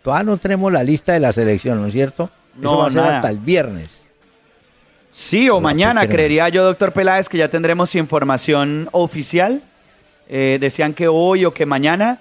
[0.01, 2.29] todavía no tenemos la lista de la selección, ¿no es cierto?
[2.55, 3.89] No, va a ser hasta el viernes.
[5.11, 9.61] Sí, o mañana, creería yo, doctor Peláez, que ya tendremos información oficial.
[10.29, 12.19] Eh, decían que hoy o que mañana,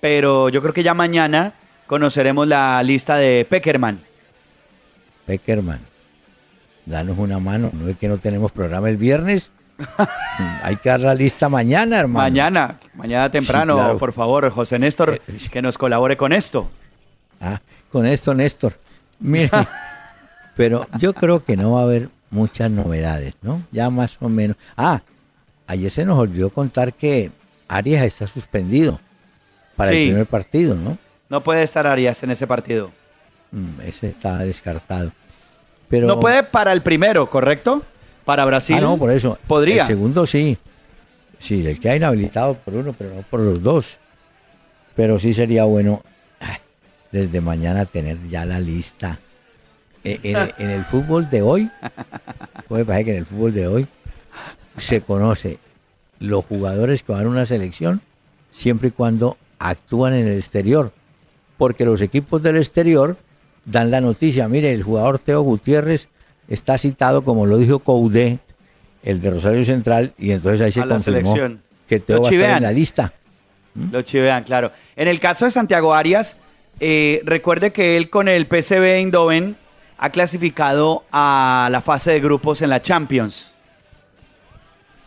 [0.00, 1.52] pero yo creo que ya mañana
[1.86, 4.00] conoceremos la lista de Peckerman.
[5.26, 5.80] Peckerman,
[6.86, 9.50] danos una mano, ¿no es que no tenemos programa el viernes?
[10.62, 12.24] Hay que dar la lista mañana, hermano.
[12.24, 16.70] Mañana, mañana temprano, por favor, José Néstor, eh, que nos colabore con esto.
[17.40, 17.60] Ah,
[17.90, 18.72] con esto, Néstor.
[19.20, 19.50] Mire,
[20.56, 23.62] pero yo creo que no va a haber muchas novedades, ¿no?
[23.70, 24.56] Ya más o menos.
[24.76, 25.00] Ah,
[25.66, 27.30] ayer se nos olvidó contar que
[27.68, 28.98] Arias está suspendido
[29.76, 30.98] para el primer partido, ¿no?
[31.28, 32.90] No puede estar Arias en ese partido.
[33.52, 35.12] Mm, ese está descartado.
[35.88, 36.06] Pero...
[36.06, 37.82] No puede para el primero, ¿correcto?
[38.28, 38.76] Para Brasil.
[38.76, 39.38] Ah, no, por eso.
[39.46, 39.80] Podría.
[39.80, 40.58] El segundo sí.
[41.38, 43.96] Sí, el que ha inhabilitado por uno, pero no por los dos.
[44.94, 46.02] Pero sí sería bueno
[47.10, 49.18] desde mañana tener ya la lista
[50.04, 50.20] eh,
[50.58, 51.70] en, el fútbol de hoy,
[52.68, 53.86] puede parecer que en el fútbol de hoy
[54.76, 55.58] se conoce
[56.20, 58.02] los jugadores que van a una selección
[58.52, 60.92] siempre y cuando actúan en el exterior,
[61.56, 63.16] porque los equipos del exterior
[63.64, 66.08] dan la noticia, mire, el jugador Teo Gutiérrez
[66.48, 68.38] está citado, como lo dijo Coudé,
[69.02, 71.36] el de Rosario Central, y entonces ahí se confirmó
[71.86, 73.12] que Teo va a estar en la lista.
[73.74, 73.92] ¿Mm?
[73.92, 74.72] Lo chivean, claro.
[74.96, 76.36] En el caso de Santiago Arias,
[76.80, 79.56] eh, recuerde que él con el PCB Eindhoven
[79.98, 83.50] ha clasificado a la fase de grupos en la Champions.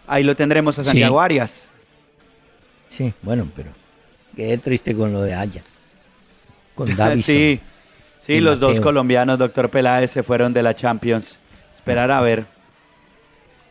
[0.07, 1.69] Ahí lo tendremos a Santiago Arias.
[2.89, 3.69] Sí, bueno, pero
[4.35, 5.63] quedé triste con lo de Ayas.
[6.75, 7.21] Con David.
[7.25, 7.59] sí,
[8.21, 11.37] sí los dos colombianos, doctor Peláez, se fueron de la Champions.
[11.73, 12.45] Esperar a ver.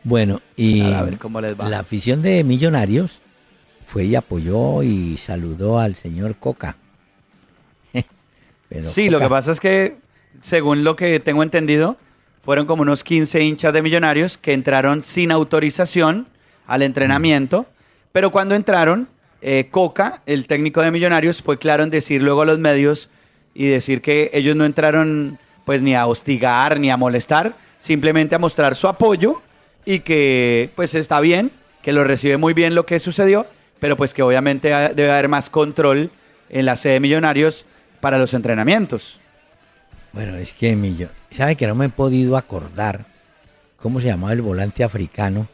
[0.02, 3.20] Bueno, y la afición de Millonarios
[3.86, 6.76] fue y apoyó y saludó al señor Coca.
[8.84, 9.96] sí, lo que pasa es que
[10.40, 11.96] según lo que tengo entendido,
[12.42, 16.26] fueron como unos 15 hinchas de millonarios que entraron sin autorización
[16.66, 17.66] al entrenamiento,
[18.12, 19.08] pero cuando entraron,
[19.42, 23.10] eh, Coca, el técnico de millonarios, fue claro en decir luego a los medios
[23.60, 28.38] y decir que ellos no entraron pues ni a hostigar ni a molestar, simplemente a
[28.38, 29.42] mostrar su apoyo
[29.84, 31.50] y que pues está bien,
[31.82, 33.46] que lo recibe muy bien lo que sucedió,
[33.78, 36.10] pero pues que obviamente debe haber más control
[36.48, 37.66] en la sede de Millonarios
[38.00, 39.20] para los entrenamientos.
[40.14, 43.04] Bueno, es que Millonarios, ¿sabe que no me he podido acordar
[43.76, 45.46] cómo se llamaba el volante africano?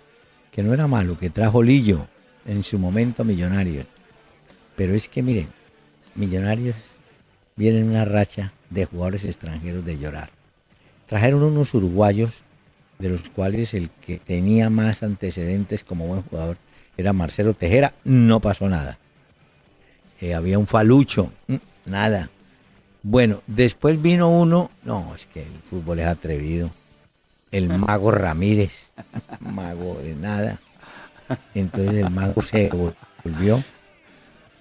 [0.52, 2.06] Que no era malo, que trajo Lillo
[2.46, 3.84] en su momento a Millonarios.
[4.76, 5.48] Pero es que miren,
[6.14, 6.76] Millonarios
[7.56, 10.30] viene en una racha de jugadores extranjeros de llorar.
[11.06, 12.42] Trajeron unos uruguayos,
[12.98, 16.56] de los cuales el que tenía más antecedentes como buen jugador
[16.96, 18.98] era Marcelo Tejera, no pasó nada.
[20.20, 22.30] Eh, había un falucho, mm, nada.
[23.02, 26.70] Bueno, después vino uno, no, es que el fútbol es atrevido.
[27.52, 28.72] El mago Ramírez,
[29.40, 30.58] mago de nada.
[31.54, 32.70] Entonces el mago se
[33.22, 33.62] volvió.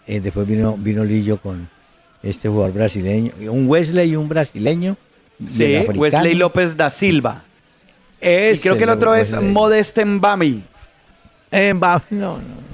[0.08, 1.68] Eh, después vino, vino Lillo con
[2.26, 4.98] este jugador brasileño, un Wesley y un brasileño.
[5.48, 7.44] Sí, Wesley López da Silva.
[8.20, 10.64] y creo que el otro es Modeste Mbami.
[11.52, 12.66] Mbami, no, no.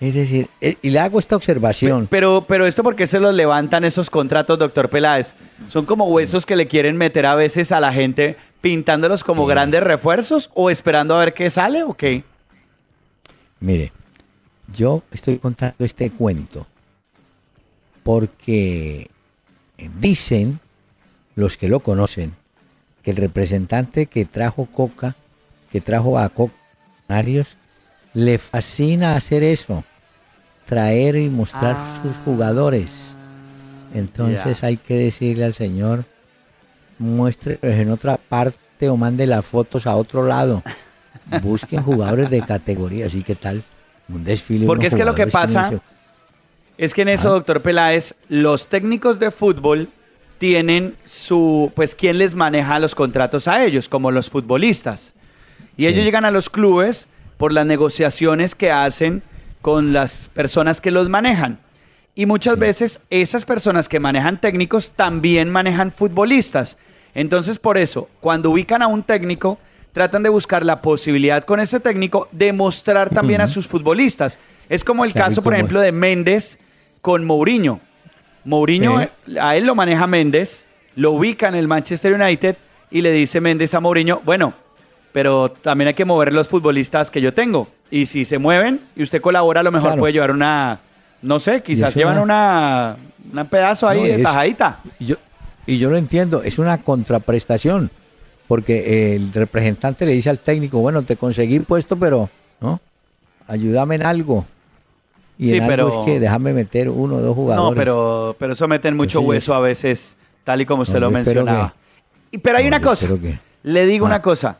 [0.00, 2.08] Es decir, eh, y le hago esta observación.
[2.10, 5.34] Pero, pero esto porque se los levantan esos contratos, doctor Peláez.
[5.68, 9.82] Son como huesos que le quieren meter a veces a la gente pintándolos como grandes
[9.82, 12.24] refuerzos o esperando a ver qué sale o qué.
[13.60, 13.92] Mire,
[14.74, 16.66] yo estoy contando este cuento
[18.04, 19.10] porque
[20.00, 20.60] dicen
[21.34, 22.32] los que lo conocen
[23.02, 25.14] que el representante que trajo Coca,
[25.70, 26.54] que trajo a Coca
[28.14, 29.84] le fascina hacer eso,
[30.66, 32.00] traer y mostrar ah.
[32.02, 33.08] sus jugadores.
[33.92, 36.04] Entonces hay que decirle al Señor,
[36.98, 40.62] muestre en otra parte o mande las fotos a otro lado.
[41.42, 43.62] Busquen jugadores de categoría, así que tal,
[44.08, 44.66] un desfile.
[44.66, 45.72] Porque es que lo que pasa
[46.76, 49.88] es que en eso, doctor Peláez, los técnicos de fútbol
[50.38, 53.88] tienen su, pues, ¿quién les maneja los contratos a ellos?
[53.88, 55.14] Como los futbolistas.
[55.76, 59.22] Y ellos llegan a los clubes por las negociaciones que hacen
[59.62, 61.60] con las personas que los manejan.
[62.16, 66.76] Y muchas veces esas personas que manejan técnicos también manejan futbolistas.
[67.14, 69.58] Entonces, por eso, cuando ubican a un técnico,
[69.94, 74.38] tratan de buscar la posibilidad con ese técnico de mostrar también a sus futbolistas.
[74.68, 76.58] Es como el caso, por ejemplo, de Méndez
[77.00, 77.80] con Mourinho.
[78.44, 79.06] Mourinho,
[79.40, 80.64] a él lo maneja Méndez,
[80.96, 82.56] lo ubica en el Manchester United
[82.90, 84.52] y le dice Méndez a Mourinho, bueno,
[85.12, 87.68] pero también hay que mover los futbolistas que yo tengo.
[87.88, 90.80] Y si se mueven y usted colabora, a lo mejor puede llevar una,
[91.22, 92.96] no sé, quizás llevan una,
[93.32, 94.80] un pedazo ahí de tajadita.
[94.98, 95.16] Y yo,
[95.66, 97.90] y yo lo entiendo, es una contraprestación,
[98.48, 102.28] porque el representante le dice al técnico, bueno, te conseguí puesto, pero,
[102.60, 102.80] ¿no?
[103.46, 104.44] Ayúdame en algo.
[105.38, 107.70] Y sí, pero es que déjame meter uno o dos jugadores.
[107.70, 111.74] No, pero, pero eso meten mucho hueso a veces, tal y como usted lo mencionaba.
[112.42, 113.08] pero hay una cosa,
[113.62, 114.22] le digo una ah.
[114.22, 114.58] cosa,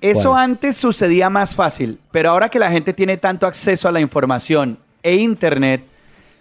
[0.00, 4.00] eso antes sucedía más fácil, pero ahora que la gente tiene tanto acceso a la
[4.00, 5.82] información e internet,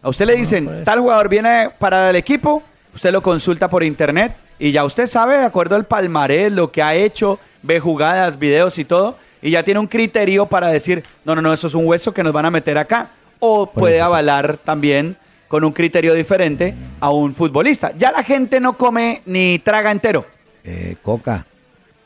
[0.01, 0.83] a usted le dicen, pues.
[0.83, 2.61] tal jugador viene para el equipo,
[2.93, 6.81] usted lo consulta por internet y ya usted sabe, de acuerdo al palmarés, lo que
[6.81, 11.35] ha hecho, ve jugadas, videos y todo, y ya tiene un criterio para decir, no,
[11.35, 13.09] no, no, eso es un hueso que nos van a meter acá.
[13.39, 15.17] O puede avalar también
[15.49, 17.91] con un criterio diferente a un futbolista.
[17.97, 20.25] Ya la gente no come ni traga entero.
[20.63, 21.45] Eh, Coca,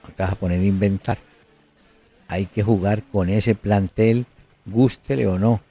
[0.04, 1.20] acá a poner a inventar
[2.28, 4.26] hay que jugar con ese plantel,
[4.66, 5.62] gústele o no.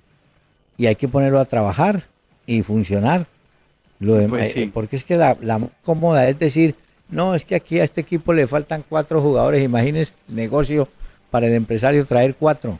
[0.78, 2.04] Y hay que ponerlo a trabajar
[2.46, 3.26] y funcionar.
[3.98, 5.36] Lo pues eh, Porque es que la,
[5.84, 6.74] cómoda es decir,
[7.08, 10.88] no, es que aquí a este equipo le faltan cuatro jugadores, imagínese negocio
[11.30, 12.78] para el empresario traer cuatro.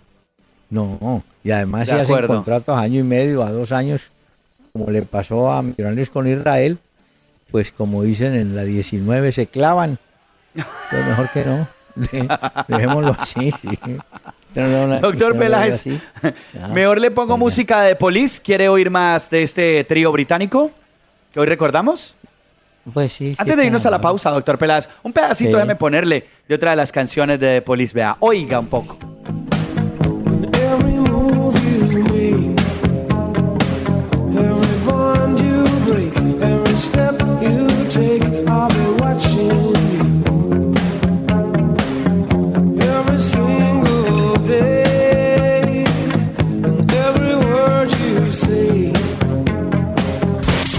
[0.69, 4.03] No, y además si hacen contratos a año y medio, a dos años,
[4.73, 6.79] como le pasó a Millonarios con Israel,
[7.51, 9.99] pues como dicen en la 19 se clavan.
[10.55, 11.69] Pues mejor que no.
[12.69, 13.79] Dejémoslo así, sí.
[15.01, 15.85] Doctor Peláez,
[16.73, 18.41] mejor le pongo música de Police.
[18.43, 20.73] ¿Quiere oír más de este trío británico
[21.37, 22.15] que hoy recordamos?
[22.95, 23.35] Pues sí.
[23.37, 26.77] Antes de irnos a la pausa, doctor Peláez, un pedacito déjeme ponerle de otra de
[26.77, 27.93] las canciones de Police.
[27.93, 29.16] Vea, oiga un poco.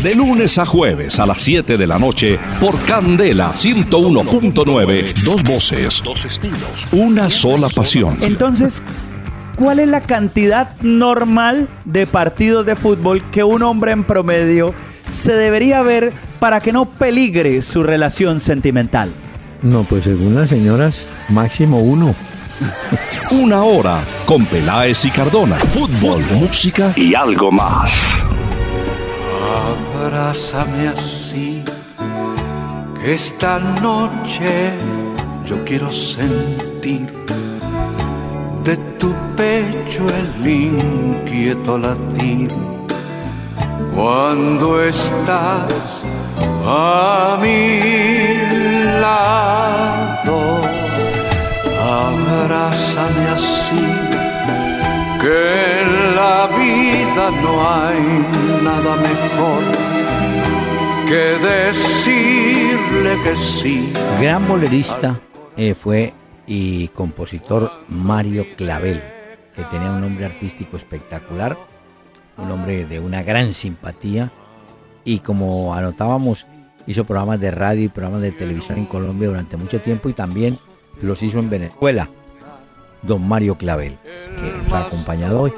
[0.07, 5.13] De lunes a jueves a las 7 de la noche por Candela 101.9.
[5.25, 8.15] Dos voces, dos estilos, una sola pasión.
[8.21, 8.81] Entonces,
[9.57, 14.73] ¿cuál es la cantidad normal de partidos de fútbol que un hombre en promedio
[15.09, 19.09] se debería ver para que no peligre su relación sentimental?
[19.61, 22.15] No, pues según las señoras, máximo uno.
[23.31, 25.57] Una hora con Peláez y Cardona.
[25.57, 27.91] Fútbol, música y algo más.
[29.57, 31.63] Abrázame así,
[32.99, 34.71] que esta noche
[35.45, 37.07] yo quiero sentir
[38.63, 42.51] de tu pecho el inquieto latir.
[43.95, 46.03] Cuando estás
[46.65, 47.79] a mi
[49.01, 50.37] lado,
[52.03, 53.85] abrázame así,
[55.21, 56.46] que la
[57.17, 57.99] no hay
[58.63, 59.63] nada mejor
[61.07, 63.91] que decirle que sí.
[64.21, 65.19] Gran bolerista
[65.55, 66.13] eh, fue
[66.45, 69.01] y compositor Mario Clavel,
[69.55, 71.57] que tenía un nombre artístico espectacular,
[72.37, 74.31] un hombre de una gran simpatía
[75.03, 76.45] y como anotábamos,
[76.85, 80.59] hizo programas de radio y programas de televisión en Colombia durante mucho tiempo y también
[81.01, 82.09] los hizo en Venezuela,
[83.01, 85.53] don Mario Clavel, que nos ha acompañado hoy.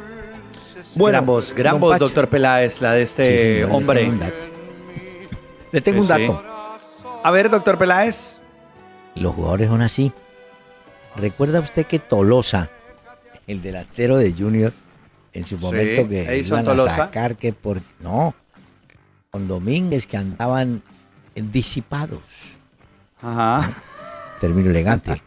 [0.96, 4.12] Bueno, gran voz, gran voz, doctor Peláez, la de este hombre.
[5.72, 6.44] Le tengo un dato.
[7.24, 8.38] A ver, doctor Peláez.
[9.16, 10.12] Los jugadores son así.
[11.16, 12.70] ¿Recuerda usted que Tolosa,
[13.48, 14.72] el delantero de Junior,
[15.34, 17.80] en su momento que iban a sacar que por...
[18.00, 18.34] No,
[19.32, 20.82] con Domínguez que andaban
[21.36, 22.22] disipados.
[23.22, 23.72] Ajá.
[24.40, 25.22] Término elegante.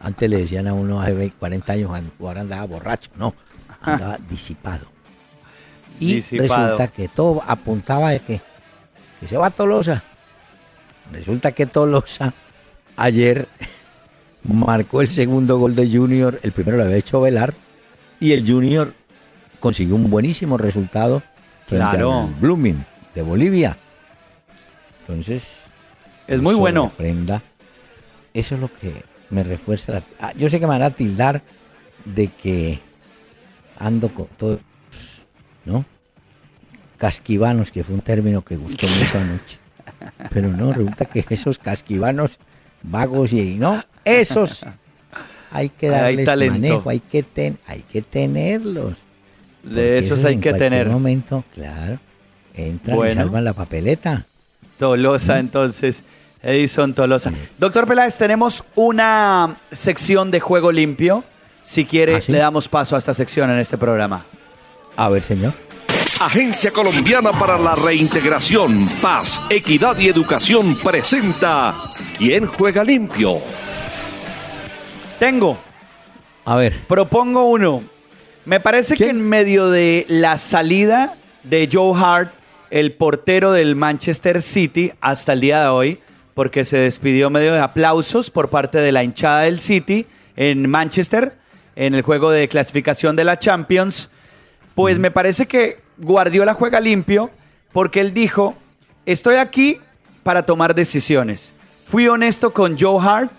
[0.00, 1.90] Antes le decían a uno hace 40 años,
[2.20, 3.10] ahora andaba borracho.
[3.16, 3.34] No,
[3.82, 4.86] andaba disipado.
[5.98, 8.40] Y resulta que todo apuntaba de que,
[9.20, 10.02] que se va Tolosa.
[11.12, 12.32] Resulta que Tolosa
[12.96, 13.48] ayer
[14.44, 17.54] marcó el segundo gol de Junior, el primero lo había hecho Velar,
[18.18, 18.94] y el Junior
[19.60, 21.22] consiguió un buenísimo resultado
[21.66, 22.28] frente claro.
[22.40, 23.76] Blooming de Bolivia.
[25.00, 25.44] Entonces,
[26.26, 26.84] es muy bueno.
[26.84, 27.42] Ofrenda,
[28.32, 30.02] eso es lo que me refuerza.
[30.20, 31.42] Ah, yo sé que me van a tildar
[32.04, 32.78] de que
[33.80, 34.60] ando con todos,
[35.64, 35.84] ¿no?
[36.98, 39.58] Casquivanos, que fue un término que gustó mucho anoche.
[40.32, 42.38] Pero no, resulta que esos casquivanos
[42.82, 44.64] vagos y no, esos
[45.50, 48.96] hay que darles manejo, hay que, ten, hay que tenerlos.
[49.62, 50.86] De esos hay que tener.
[50.86, 51.98] En momento, claro,
[52.54, 54.24] entran y salvan la papeleta.
[54.78, 56.04] Tolosa, entonces,
[56.42, 57.32] Edison Tolosa.
[57.58, 61.24] Doctor Peláez, tenemos una sección de juego limpio.
[61.62, 64.24] Si quiere, ¿Ah, le damos paso a esta sección en este programa.
[64.96, 65.52] A ver, señor.
[66.20, 71.74] Agencia Colombiana para la Reintegración, Paz, Equidad y Educación presenta
[72.18, 73.38] ¿Quién juega limpio?
[75.18, 75.58] Tengo.
[76.44, 76.78] A ver.
[76.86, 77.82] Propongo uno.
[78.44, 82.32] Me parece que en medio de la salida de Joe Hart,
[82.70, 86.00] el portero del Manchester City, hasta el día de hoy,
[86.34, 90.06] porque se despidió medio de aplausos por parte de la hinchada del City
[90.36, 91.36] en Manchester,
[91.80, 94.10] en el juego de clasificación de la Champions,
[94.74, 97.30] pues me parece que Guardiola juega limpio
[97.72, 98.54] porque él dijo,
[99.06, 99.80] estoy aquí
[100.22, 101.54] para tomar decisiones.
[101.86, 103.30] Fui honesto con Joe Hart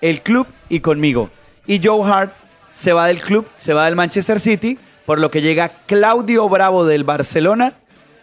[0.00, 1.30] el club y conmigo.
[1.68, 2.32] Y Joe Hart
[2.68, 4.76] se va del club, se va del Manchester City,
[5.06, 7.74] por lo que llega Claudio Bravo del Barcelona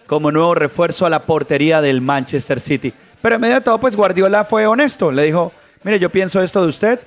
[0.05, 2.91] como nuevo refuerzo a la portería del Manchester City.
[3.21, 5.13] Pero en medio de todo, pues Guardiola fue honesto.
[5.13, 5.53] Le dijo,
[5.83, 6.99] mire, yo pienso esto de usted,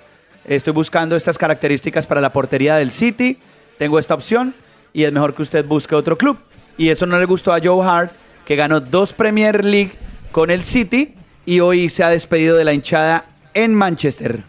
[0.45, 3.39] estoy buscando estas características para la portería del City,
[3.79, 4.55] tengo esta opción
[4.93, 6.39] y es mejor que usted busque otro club.
[6.77, 8.13] Y eso no le gustó a Joe Hart,
[8.45, 9.93] que ganó dos Premier League
[10.33, 11.15] con el City
[11.47, 14.45] y hoy se ha despedido de la hinchada en Manchester.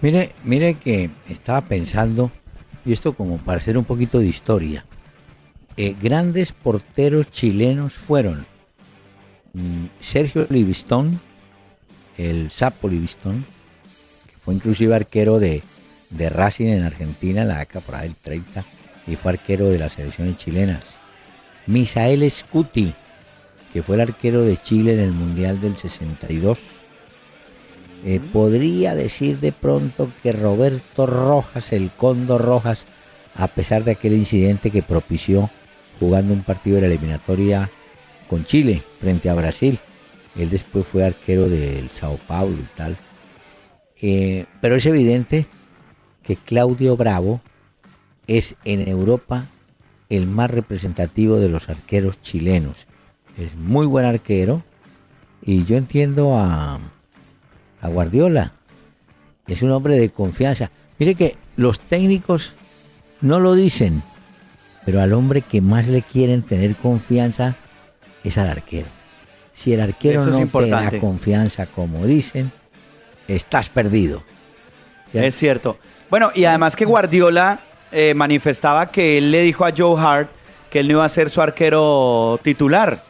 [0.00, 2.30] Mire, mire que estaba pensando,
[2.84, 4.84] y esto como para hacer un poquito de historia,
[5.76, 8.46] eh, grandes porteros chilenos fueron
[9.52, 11.20] mm, Sergio Livistón,
[12.18, 13.46] el Sapo Livistón,
[14.42, 15.62] fue inclusive arquero de,
[16.10, 18.64] de Racing en Argentina en la década por ahí del 30
[19.06, 20.82] y fue arquero de las selecciones chilenas.
[21.66, 22.92] Misael Scuti,
[23.72, 26.58] que fue el arquero de Chile en el Mundial del 62
[28.04, 32.84] eh, podría decir de pronto que Roberto Rojas, el Cóndor Rojas,
[33.36, 35.50] a pesar de aquel incidente que propició
[36.00, 37.70] jugando un partido de la eliminatoria
[38.28, 39.78] con Chile frente a Brasil,
[40.36, 42.96] él después fue arquero del Sao Paulo y tal.
[44.02, 45.46] Eh, pero es evidente
[46.24, 47.40] que Claudio Bravo
[48.26, 49.46] es en Europa
[50.08, 52.86] el más representativo de los arqueros chilenos.
[53.38, 54.62] Es muy buen arquero
[55.40, 56.80] y yo entiendo a,
[57.80, 58.52] a Guardiola.
[59.46, 60.70] Es un hombre de confianza.
[60.98, 62.52] Mire que los técnicos
[63.20, 64.02] no lo dicen,
[64.84, 67.56] pero al hombre que más le quieren tener confianza
[68.24, 68.88] es al arquero.
[69.54, 72.50] Si el arquero no te da confianza, como dicen,
[73.28, 74.22] estás perdido.
[75.12, 75.78] Es cierto.
[76.10, 77.60] Bueno, y además que Guardiola
[77.90, 80.28] eh, manifestaba que él le dijo a Joe Hart
[80.70, 83.02] que él no iba a ser su arquero titular.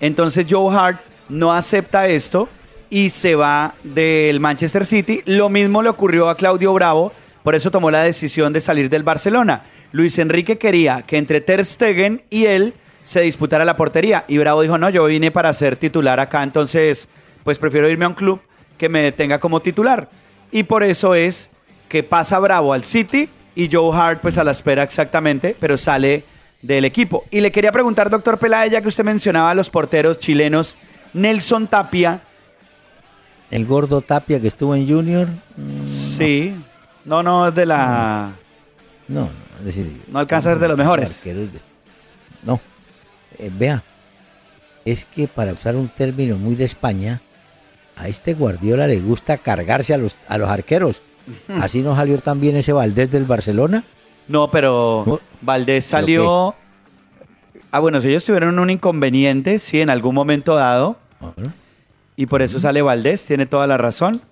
[0.00, 2.48] Entonces Joe Hart no acepta esto
[2.90, 5.22] y se va del Manchester City.
[5.26, 7.12] Lo mismo le ocurrió a Claudio Bravo,
[7.44, 9.62] por eso tomó la decisión de salir del Barcelona.
[9.92, 14.62] Luis Enrique quería que entre Ter Stegen y él se disputara la portería y Bravo
[14.62, 17.08] dijo, "No, yo vine para ser titular acá, entonces
[17.44, 18.40] pues prefiero irme a un club
[18.76, 20.08] que me tenga como titular."
[20.50, 21.50] Y por eso es
[21.88, 26.24] que pasa Bravo al City y Joe Hart pues a la espera exactamente, pero sale
[26.62, 27.24] del equipo.
[27.30, 30.74] Y le quería preguntar, doctor Peláez, ya que usted mencionaba a los porteros chilenos,
[31.14, 32.20] Nelson Tapia.
[33.50, 35.28] El gordo Tapia que estuvo en Junior.
[35.56, 36.54] Mm, sí.
[37.04, 38.32] No, no, es de la...
[39.08, 40.02] No, es decir...
[40.08, 41.22] No alcanza a ser de los mejores.
[42.42, 42.60] No.
[43.38, 43.82] Eh, vea,
[44.84, 47.20] es que para usar un término muy de España,
[47.96, 51.02] a este Guardiola le gusta cargarse a los, a los arqueros.
[51.60, 53.82] Así no salió también ese Valdés del Barcelona.
[54.28, 56.54] No, pero Valdés salió.
[57.70, 60.96] Ah, bueno, si ellos tuvieron un inconveniente, sí, en algún momento dado.
[62.16, 64.22] Y por eso sale Valdés, tiene toda la razón.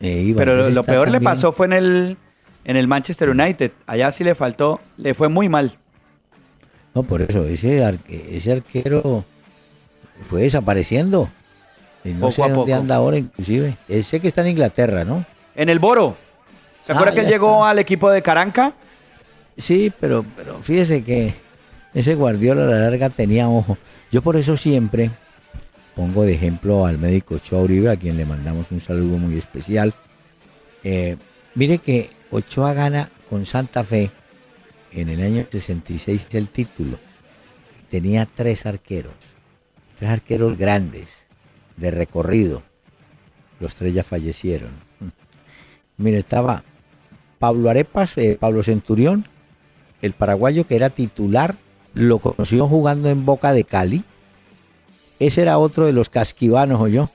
[0.00, 2.16] Eh, pero lo, peor le pasó fue en el,
[2.64, 3.72] en el Manchester United.
[3.86, 5.78] Allá sí le faltó, le fue muy mal.
[6.94, 9.24] No, por eso, ese, ese arquero
[10.28, 11.28] fue desapareciendo.
[12.04, 13.76] Y no sé dónde anda ahora, inclusive.
[14.04, 15.24] Sé que está en Inglaterra, ¿no?
[15.54, 16.16] En el Boro.
[16.84, 18.72] ¿Se acuerda ah, que él llegó al equipo de Caranca?
[19.56, 21.34] Sí, pero, pero fíjese que
[21.94, 23.76] ese Guardiola a la larga tenía ojo.
[24.10, 25.10] Yo por eso siempre
[25.94, 29.94] pongo de ejemplo al médico Ochoa Uribe, a quien le mandamos un saludo muy especial.
[30.82, 31.16] Eh,
[31.54, 34.10] mire que Ochoa gana con Santa Fe
[34.92, 36.98] en el año 66 el título.
[37.90, 39.12] Tenía tres arqueros,
[39.98, 41.21] tres arqueros grandes,
[41.82, 42.62] de recorrido.
[43.60, 44.70] Los tres ya fallecieron.
[45.98, 46.62] Mire, estaba
[47.38, 49.26] Pablo Arepas, eh, Pablo Centurión,
[50.00, 51.56] el paraguayo que era titular,
[51.92, 54.04] lo conoció jugando en Boca de Cali.
[55.18, 57.10] Ese era otro de los casquivanos, o yo.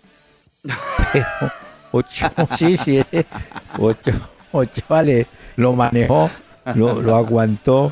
[1.92, 3.02] ocho, sí, sí,
[3.80, 4.12] ocho,
[4.52, 6.30] ocho, vale, lo manejó,
[6.76, 7.92] lo, aguantó,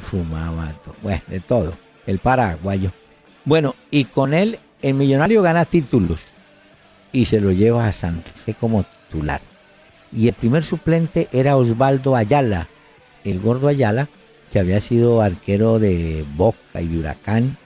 [0.00, 0.72] fumaba,
[1.02, 1.72] bueno, de todo,
[2.06, 2.92] el paraguayo.
[3.44, 6.20] Bueno, y con él el millonario gana títulos
[7.12, 9.40] y se lo lleva a Santa Fe como titular.
[10.12, 12.68] Y el primer suplente era Osvaldo Ayala,
[13.24, 14.08] el gordo Ayala,
[14.52, 17.56] que había sido arquero de Boca y de Huracán,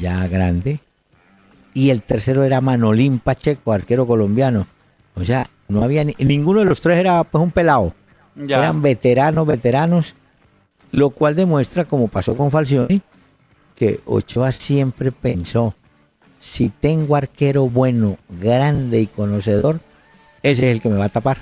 [0.00, 0.80] ya grande.
[1.74, 4.66] Y el tercero era Manolín Pacheco, arquero colombiano.
[5.14, 7.94] O sea, no había ninguno de los tres era pues un pelado.
[8.36, 10.14] Eran veteranos, veteranos,
[10.92, 13.02] lo cual demuestra, como pasó con Falcioni,
[13.76, 15.74] que Ochoa siempre pensó,
[16.44, 19.80] si tengo arquero bueno, grande y conocedor,
[20.42, 21.38] ese es el que me va a tapar.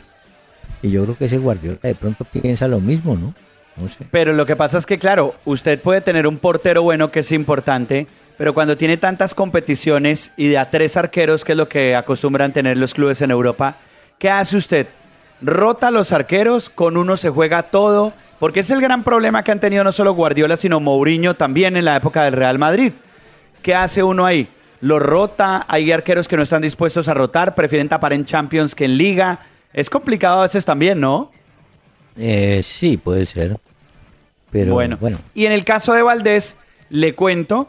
[0.81, 3.35] Y yo creo que ese Guardiola de pronto piensa lo mismo, ¿no?
[4.11, 7.33] Pero lo que pasa es que, claro, usted puede tener un portero bueno que es
[7.33, 12.53] importante, pero cuando tiene tantas competiciones y de tres arqueros, que es lo que acostumbran
[12.53, 13.77] tener los clubes en Europa,
[14.19, 14.87] ¿qué hace usted?
[15.41, 19.61] Rota los arqueros, con uno se juega todo, porque es el gran problema que han
[19.61, 22.93] tenido no solo Guardiola, sino Mourinho también en la época del Real Madrid.
[23.63, 24.49] ¿Qué hace uno ahí?
[24.83, 28.85] Lo rota, hay arqueros que no están dispuestos a rotar, prefieren tapar en Champions que
[28.87, 29.39] en Liga.
[29.73, 31.31] Es complicado a veces también, ¿no?
[32.17, 33.57] Eh, sí, puede ser.
[34.51, 34.99] Pero bueno.
[35.01, 35.19] bueno.
[35.35, 36.57] Y en el caso de Valdés,
[36.91, 37.69] le cuento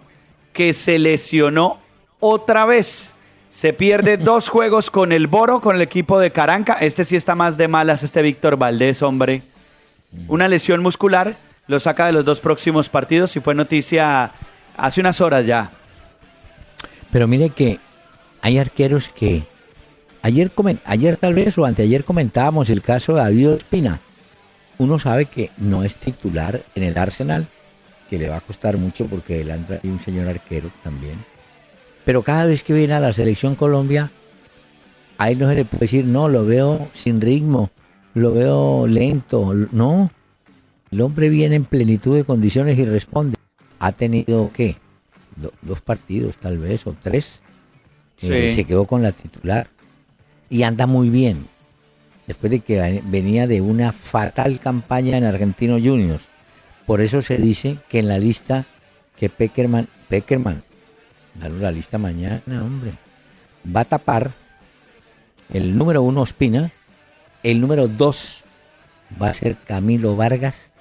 [0.53, 1.79] que se lesionó
[2.19, 3.13] otra vez.
[3.51, 6.73] Se pierde dos juegos con el Boro, con el equipo de Caranca.
[6.81, 9.43] Este sí está más de malas, este Víctor Valdés, hombre.
[10.27, 11.35] Una lesión muscular,
[11.67, 14.31] lo saca de los dos próximos partidos y fue noticia
[14.75, 15.69] hace unas horas ya.
[17.13, 17.79] Pero mire que
[18.41, 19.43] hay arqueros que...
[20.21, 20.51] Ayer,
[20.85, 23.99] ayer tal vez o anteayer comentábamos el caso de David Espina
[24.77, 27.47] uno sabe que no es titular en el Arsenal,
[28.09, 31.15] que le va a costar mucho porque él entra un señor arquero también.
[32.05, 34.11] Pero cada vez que viene a la selección Colombia,
[35.17, 37.69] ahí no se le puede decir, no, lo veo sin ritmo,
[38.13, 39.53] lo veo lento.
[39.71, 40.11] No,
[40.91, 43.37] el hombre viene en plenitud de condiciones y responde.
[43.79, 44.51] Ha tenido,
[45.61, 47.39] dos partidos tal vez, o tres.
[48.21, 49.67] Eh, se quedó con la titular.
[50.49, 51.45] Y anda muy bien
[52.27, 56.25] después de que venía de una fatal campaña en Argentino Juniors.
[56.85, 58.65] Por eso se dice que en la lista
[59.17, 60.63] que Peckerman, Peckerman,
[61.35, 62.93] dale la lista mañana, hombre,
[63.75, 64.31] va a tapar
[65.53, 66.71] el número uno Ospina,
[67.41, 68.43] el número dos
[69.21, 70.71] va a ser Camilo Vargas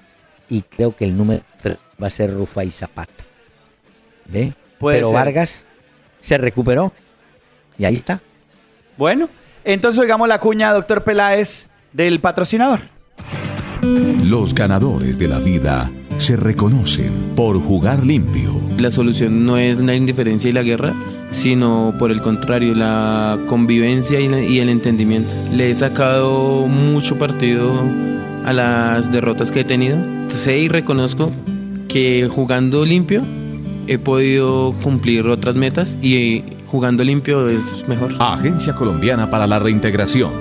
[0.49, 3.23] y creo que el número tres va a ser Rufai Zapata.
[4.27, 4.53] ¿Ve?
[4.91, 5.63] pero Vargas
[6.19, 6.91] se recuperó
[7.77, 8.19] y ahí está.
[8.97, 9.29] Bueno,
[9.63, 12.81] entonces oigamos la cuña, doctor Peláez, del patrocinador.
[14.23, 18.53] Los ganadores de la vida se reconocen por jugar limpio.
[18.77, 20.93] La solución no es la indiferencia y la guerra,
[21.31, 25.29] sino por el contrario, la convivencia y, el entendimiento.
[25.53, 27.73] Le he sacado mucho partido
[28.45, 29.97] a las derrotas que he tenido.
[30.29, 31.31] Sé y reconozco
[31.89, 33.21] que jugando limpio
[33.87, 38.13] he podido cumplir otras metas y jugando limpio es mejor.
[38.19, 40.31] Agencia Colombiana para la Reintegración.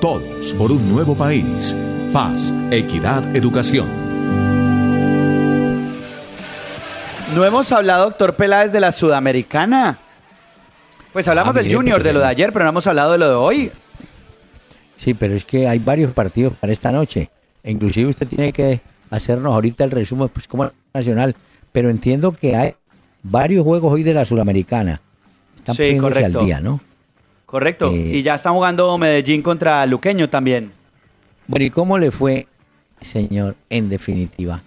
[0.00, 1.76] Todos por un nuevo país.
[2.12, 3.86] Paz, equidad, educación.
[7.34, 9.98] No hemos hablado, doctor Peláez, de la Sudamericana.
[11.12, 13.28] Pues hablamos ah, del Junior, de lo de ayer, pero no hemos hablado de lo
[13.28, 13.72] de hoy.
[14.98, 17.30] Sí, pero es que hay varios partidos para esta noche.
[17.64, 18.80] inclusive usted tiene que
[19.10, 21.34] hacernos ahorita el resumen pues, como nacional.
[21.74, 22.76] Pero entiendo que hay
[23.24, 25.00] varios juegos hoy de la Sudamericana.
[25.56, 26.38] Están sí, correcto.
[26.38, 26.78] al día, ¿no?
[27.46, 27.90] Correcto.
[27.90, 30.70] Eh, y ya están jugando Medellín contra Luqueño también.
[31.48, 32.46] Bueno, ¿y cómo le fue,
[33.00, 34.60] señor, en definitiva,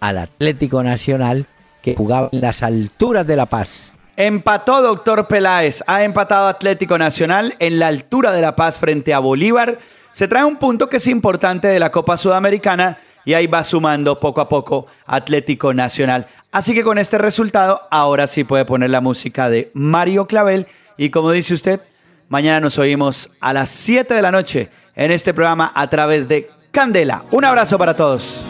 [0.00, 1.46] al Atlético Nacional
[1.80, 3.94] que jugaba en las alturas de La Paz?
[4.14, 9.18] Empató doctor Peláez, ha empatado Atlético Nacional en la altura de La Paz frente a
[9.18, 9.78] Bolívar.
[10.12, 14.18] Se trae un punto que es importante de la Copa Sudamericana y ahí va sumando
[14.20, 16.26] poco a poco Atlético Nacional.
[16.52, 20.66] Así que con este resultado, ahora sí puede poner la música de Mario Clavel
[20.96, 21.80] y como dice usted,
[22.28, 26.50] mañana nos oímos a las 7 de la noche en este programa a través de
[26.70, 27.24] Candela.
[27.30, 28.40] Un abrazo para todos.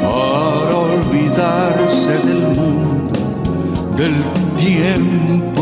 [0.00, 4.22] Para olvidarse del mundo, del
[4.56, 5.61] tiempo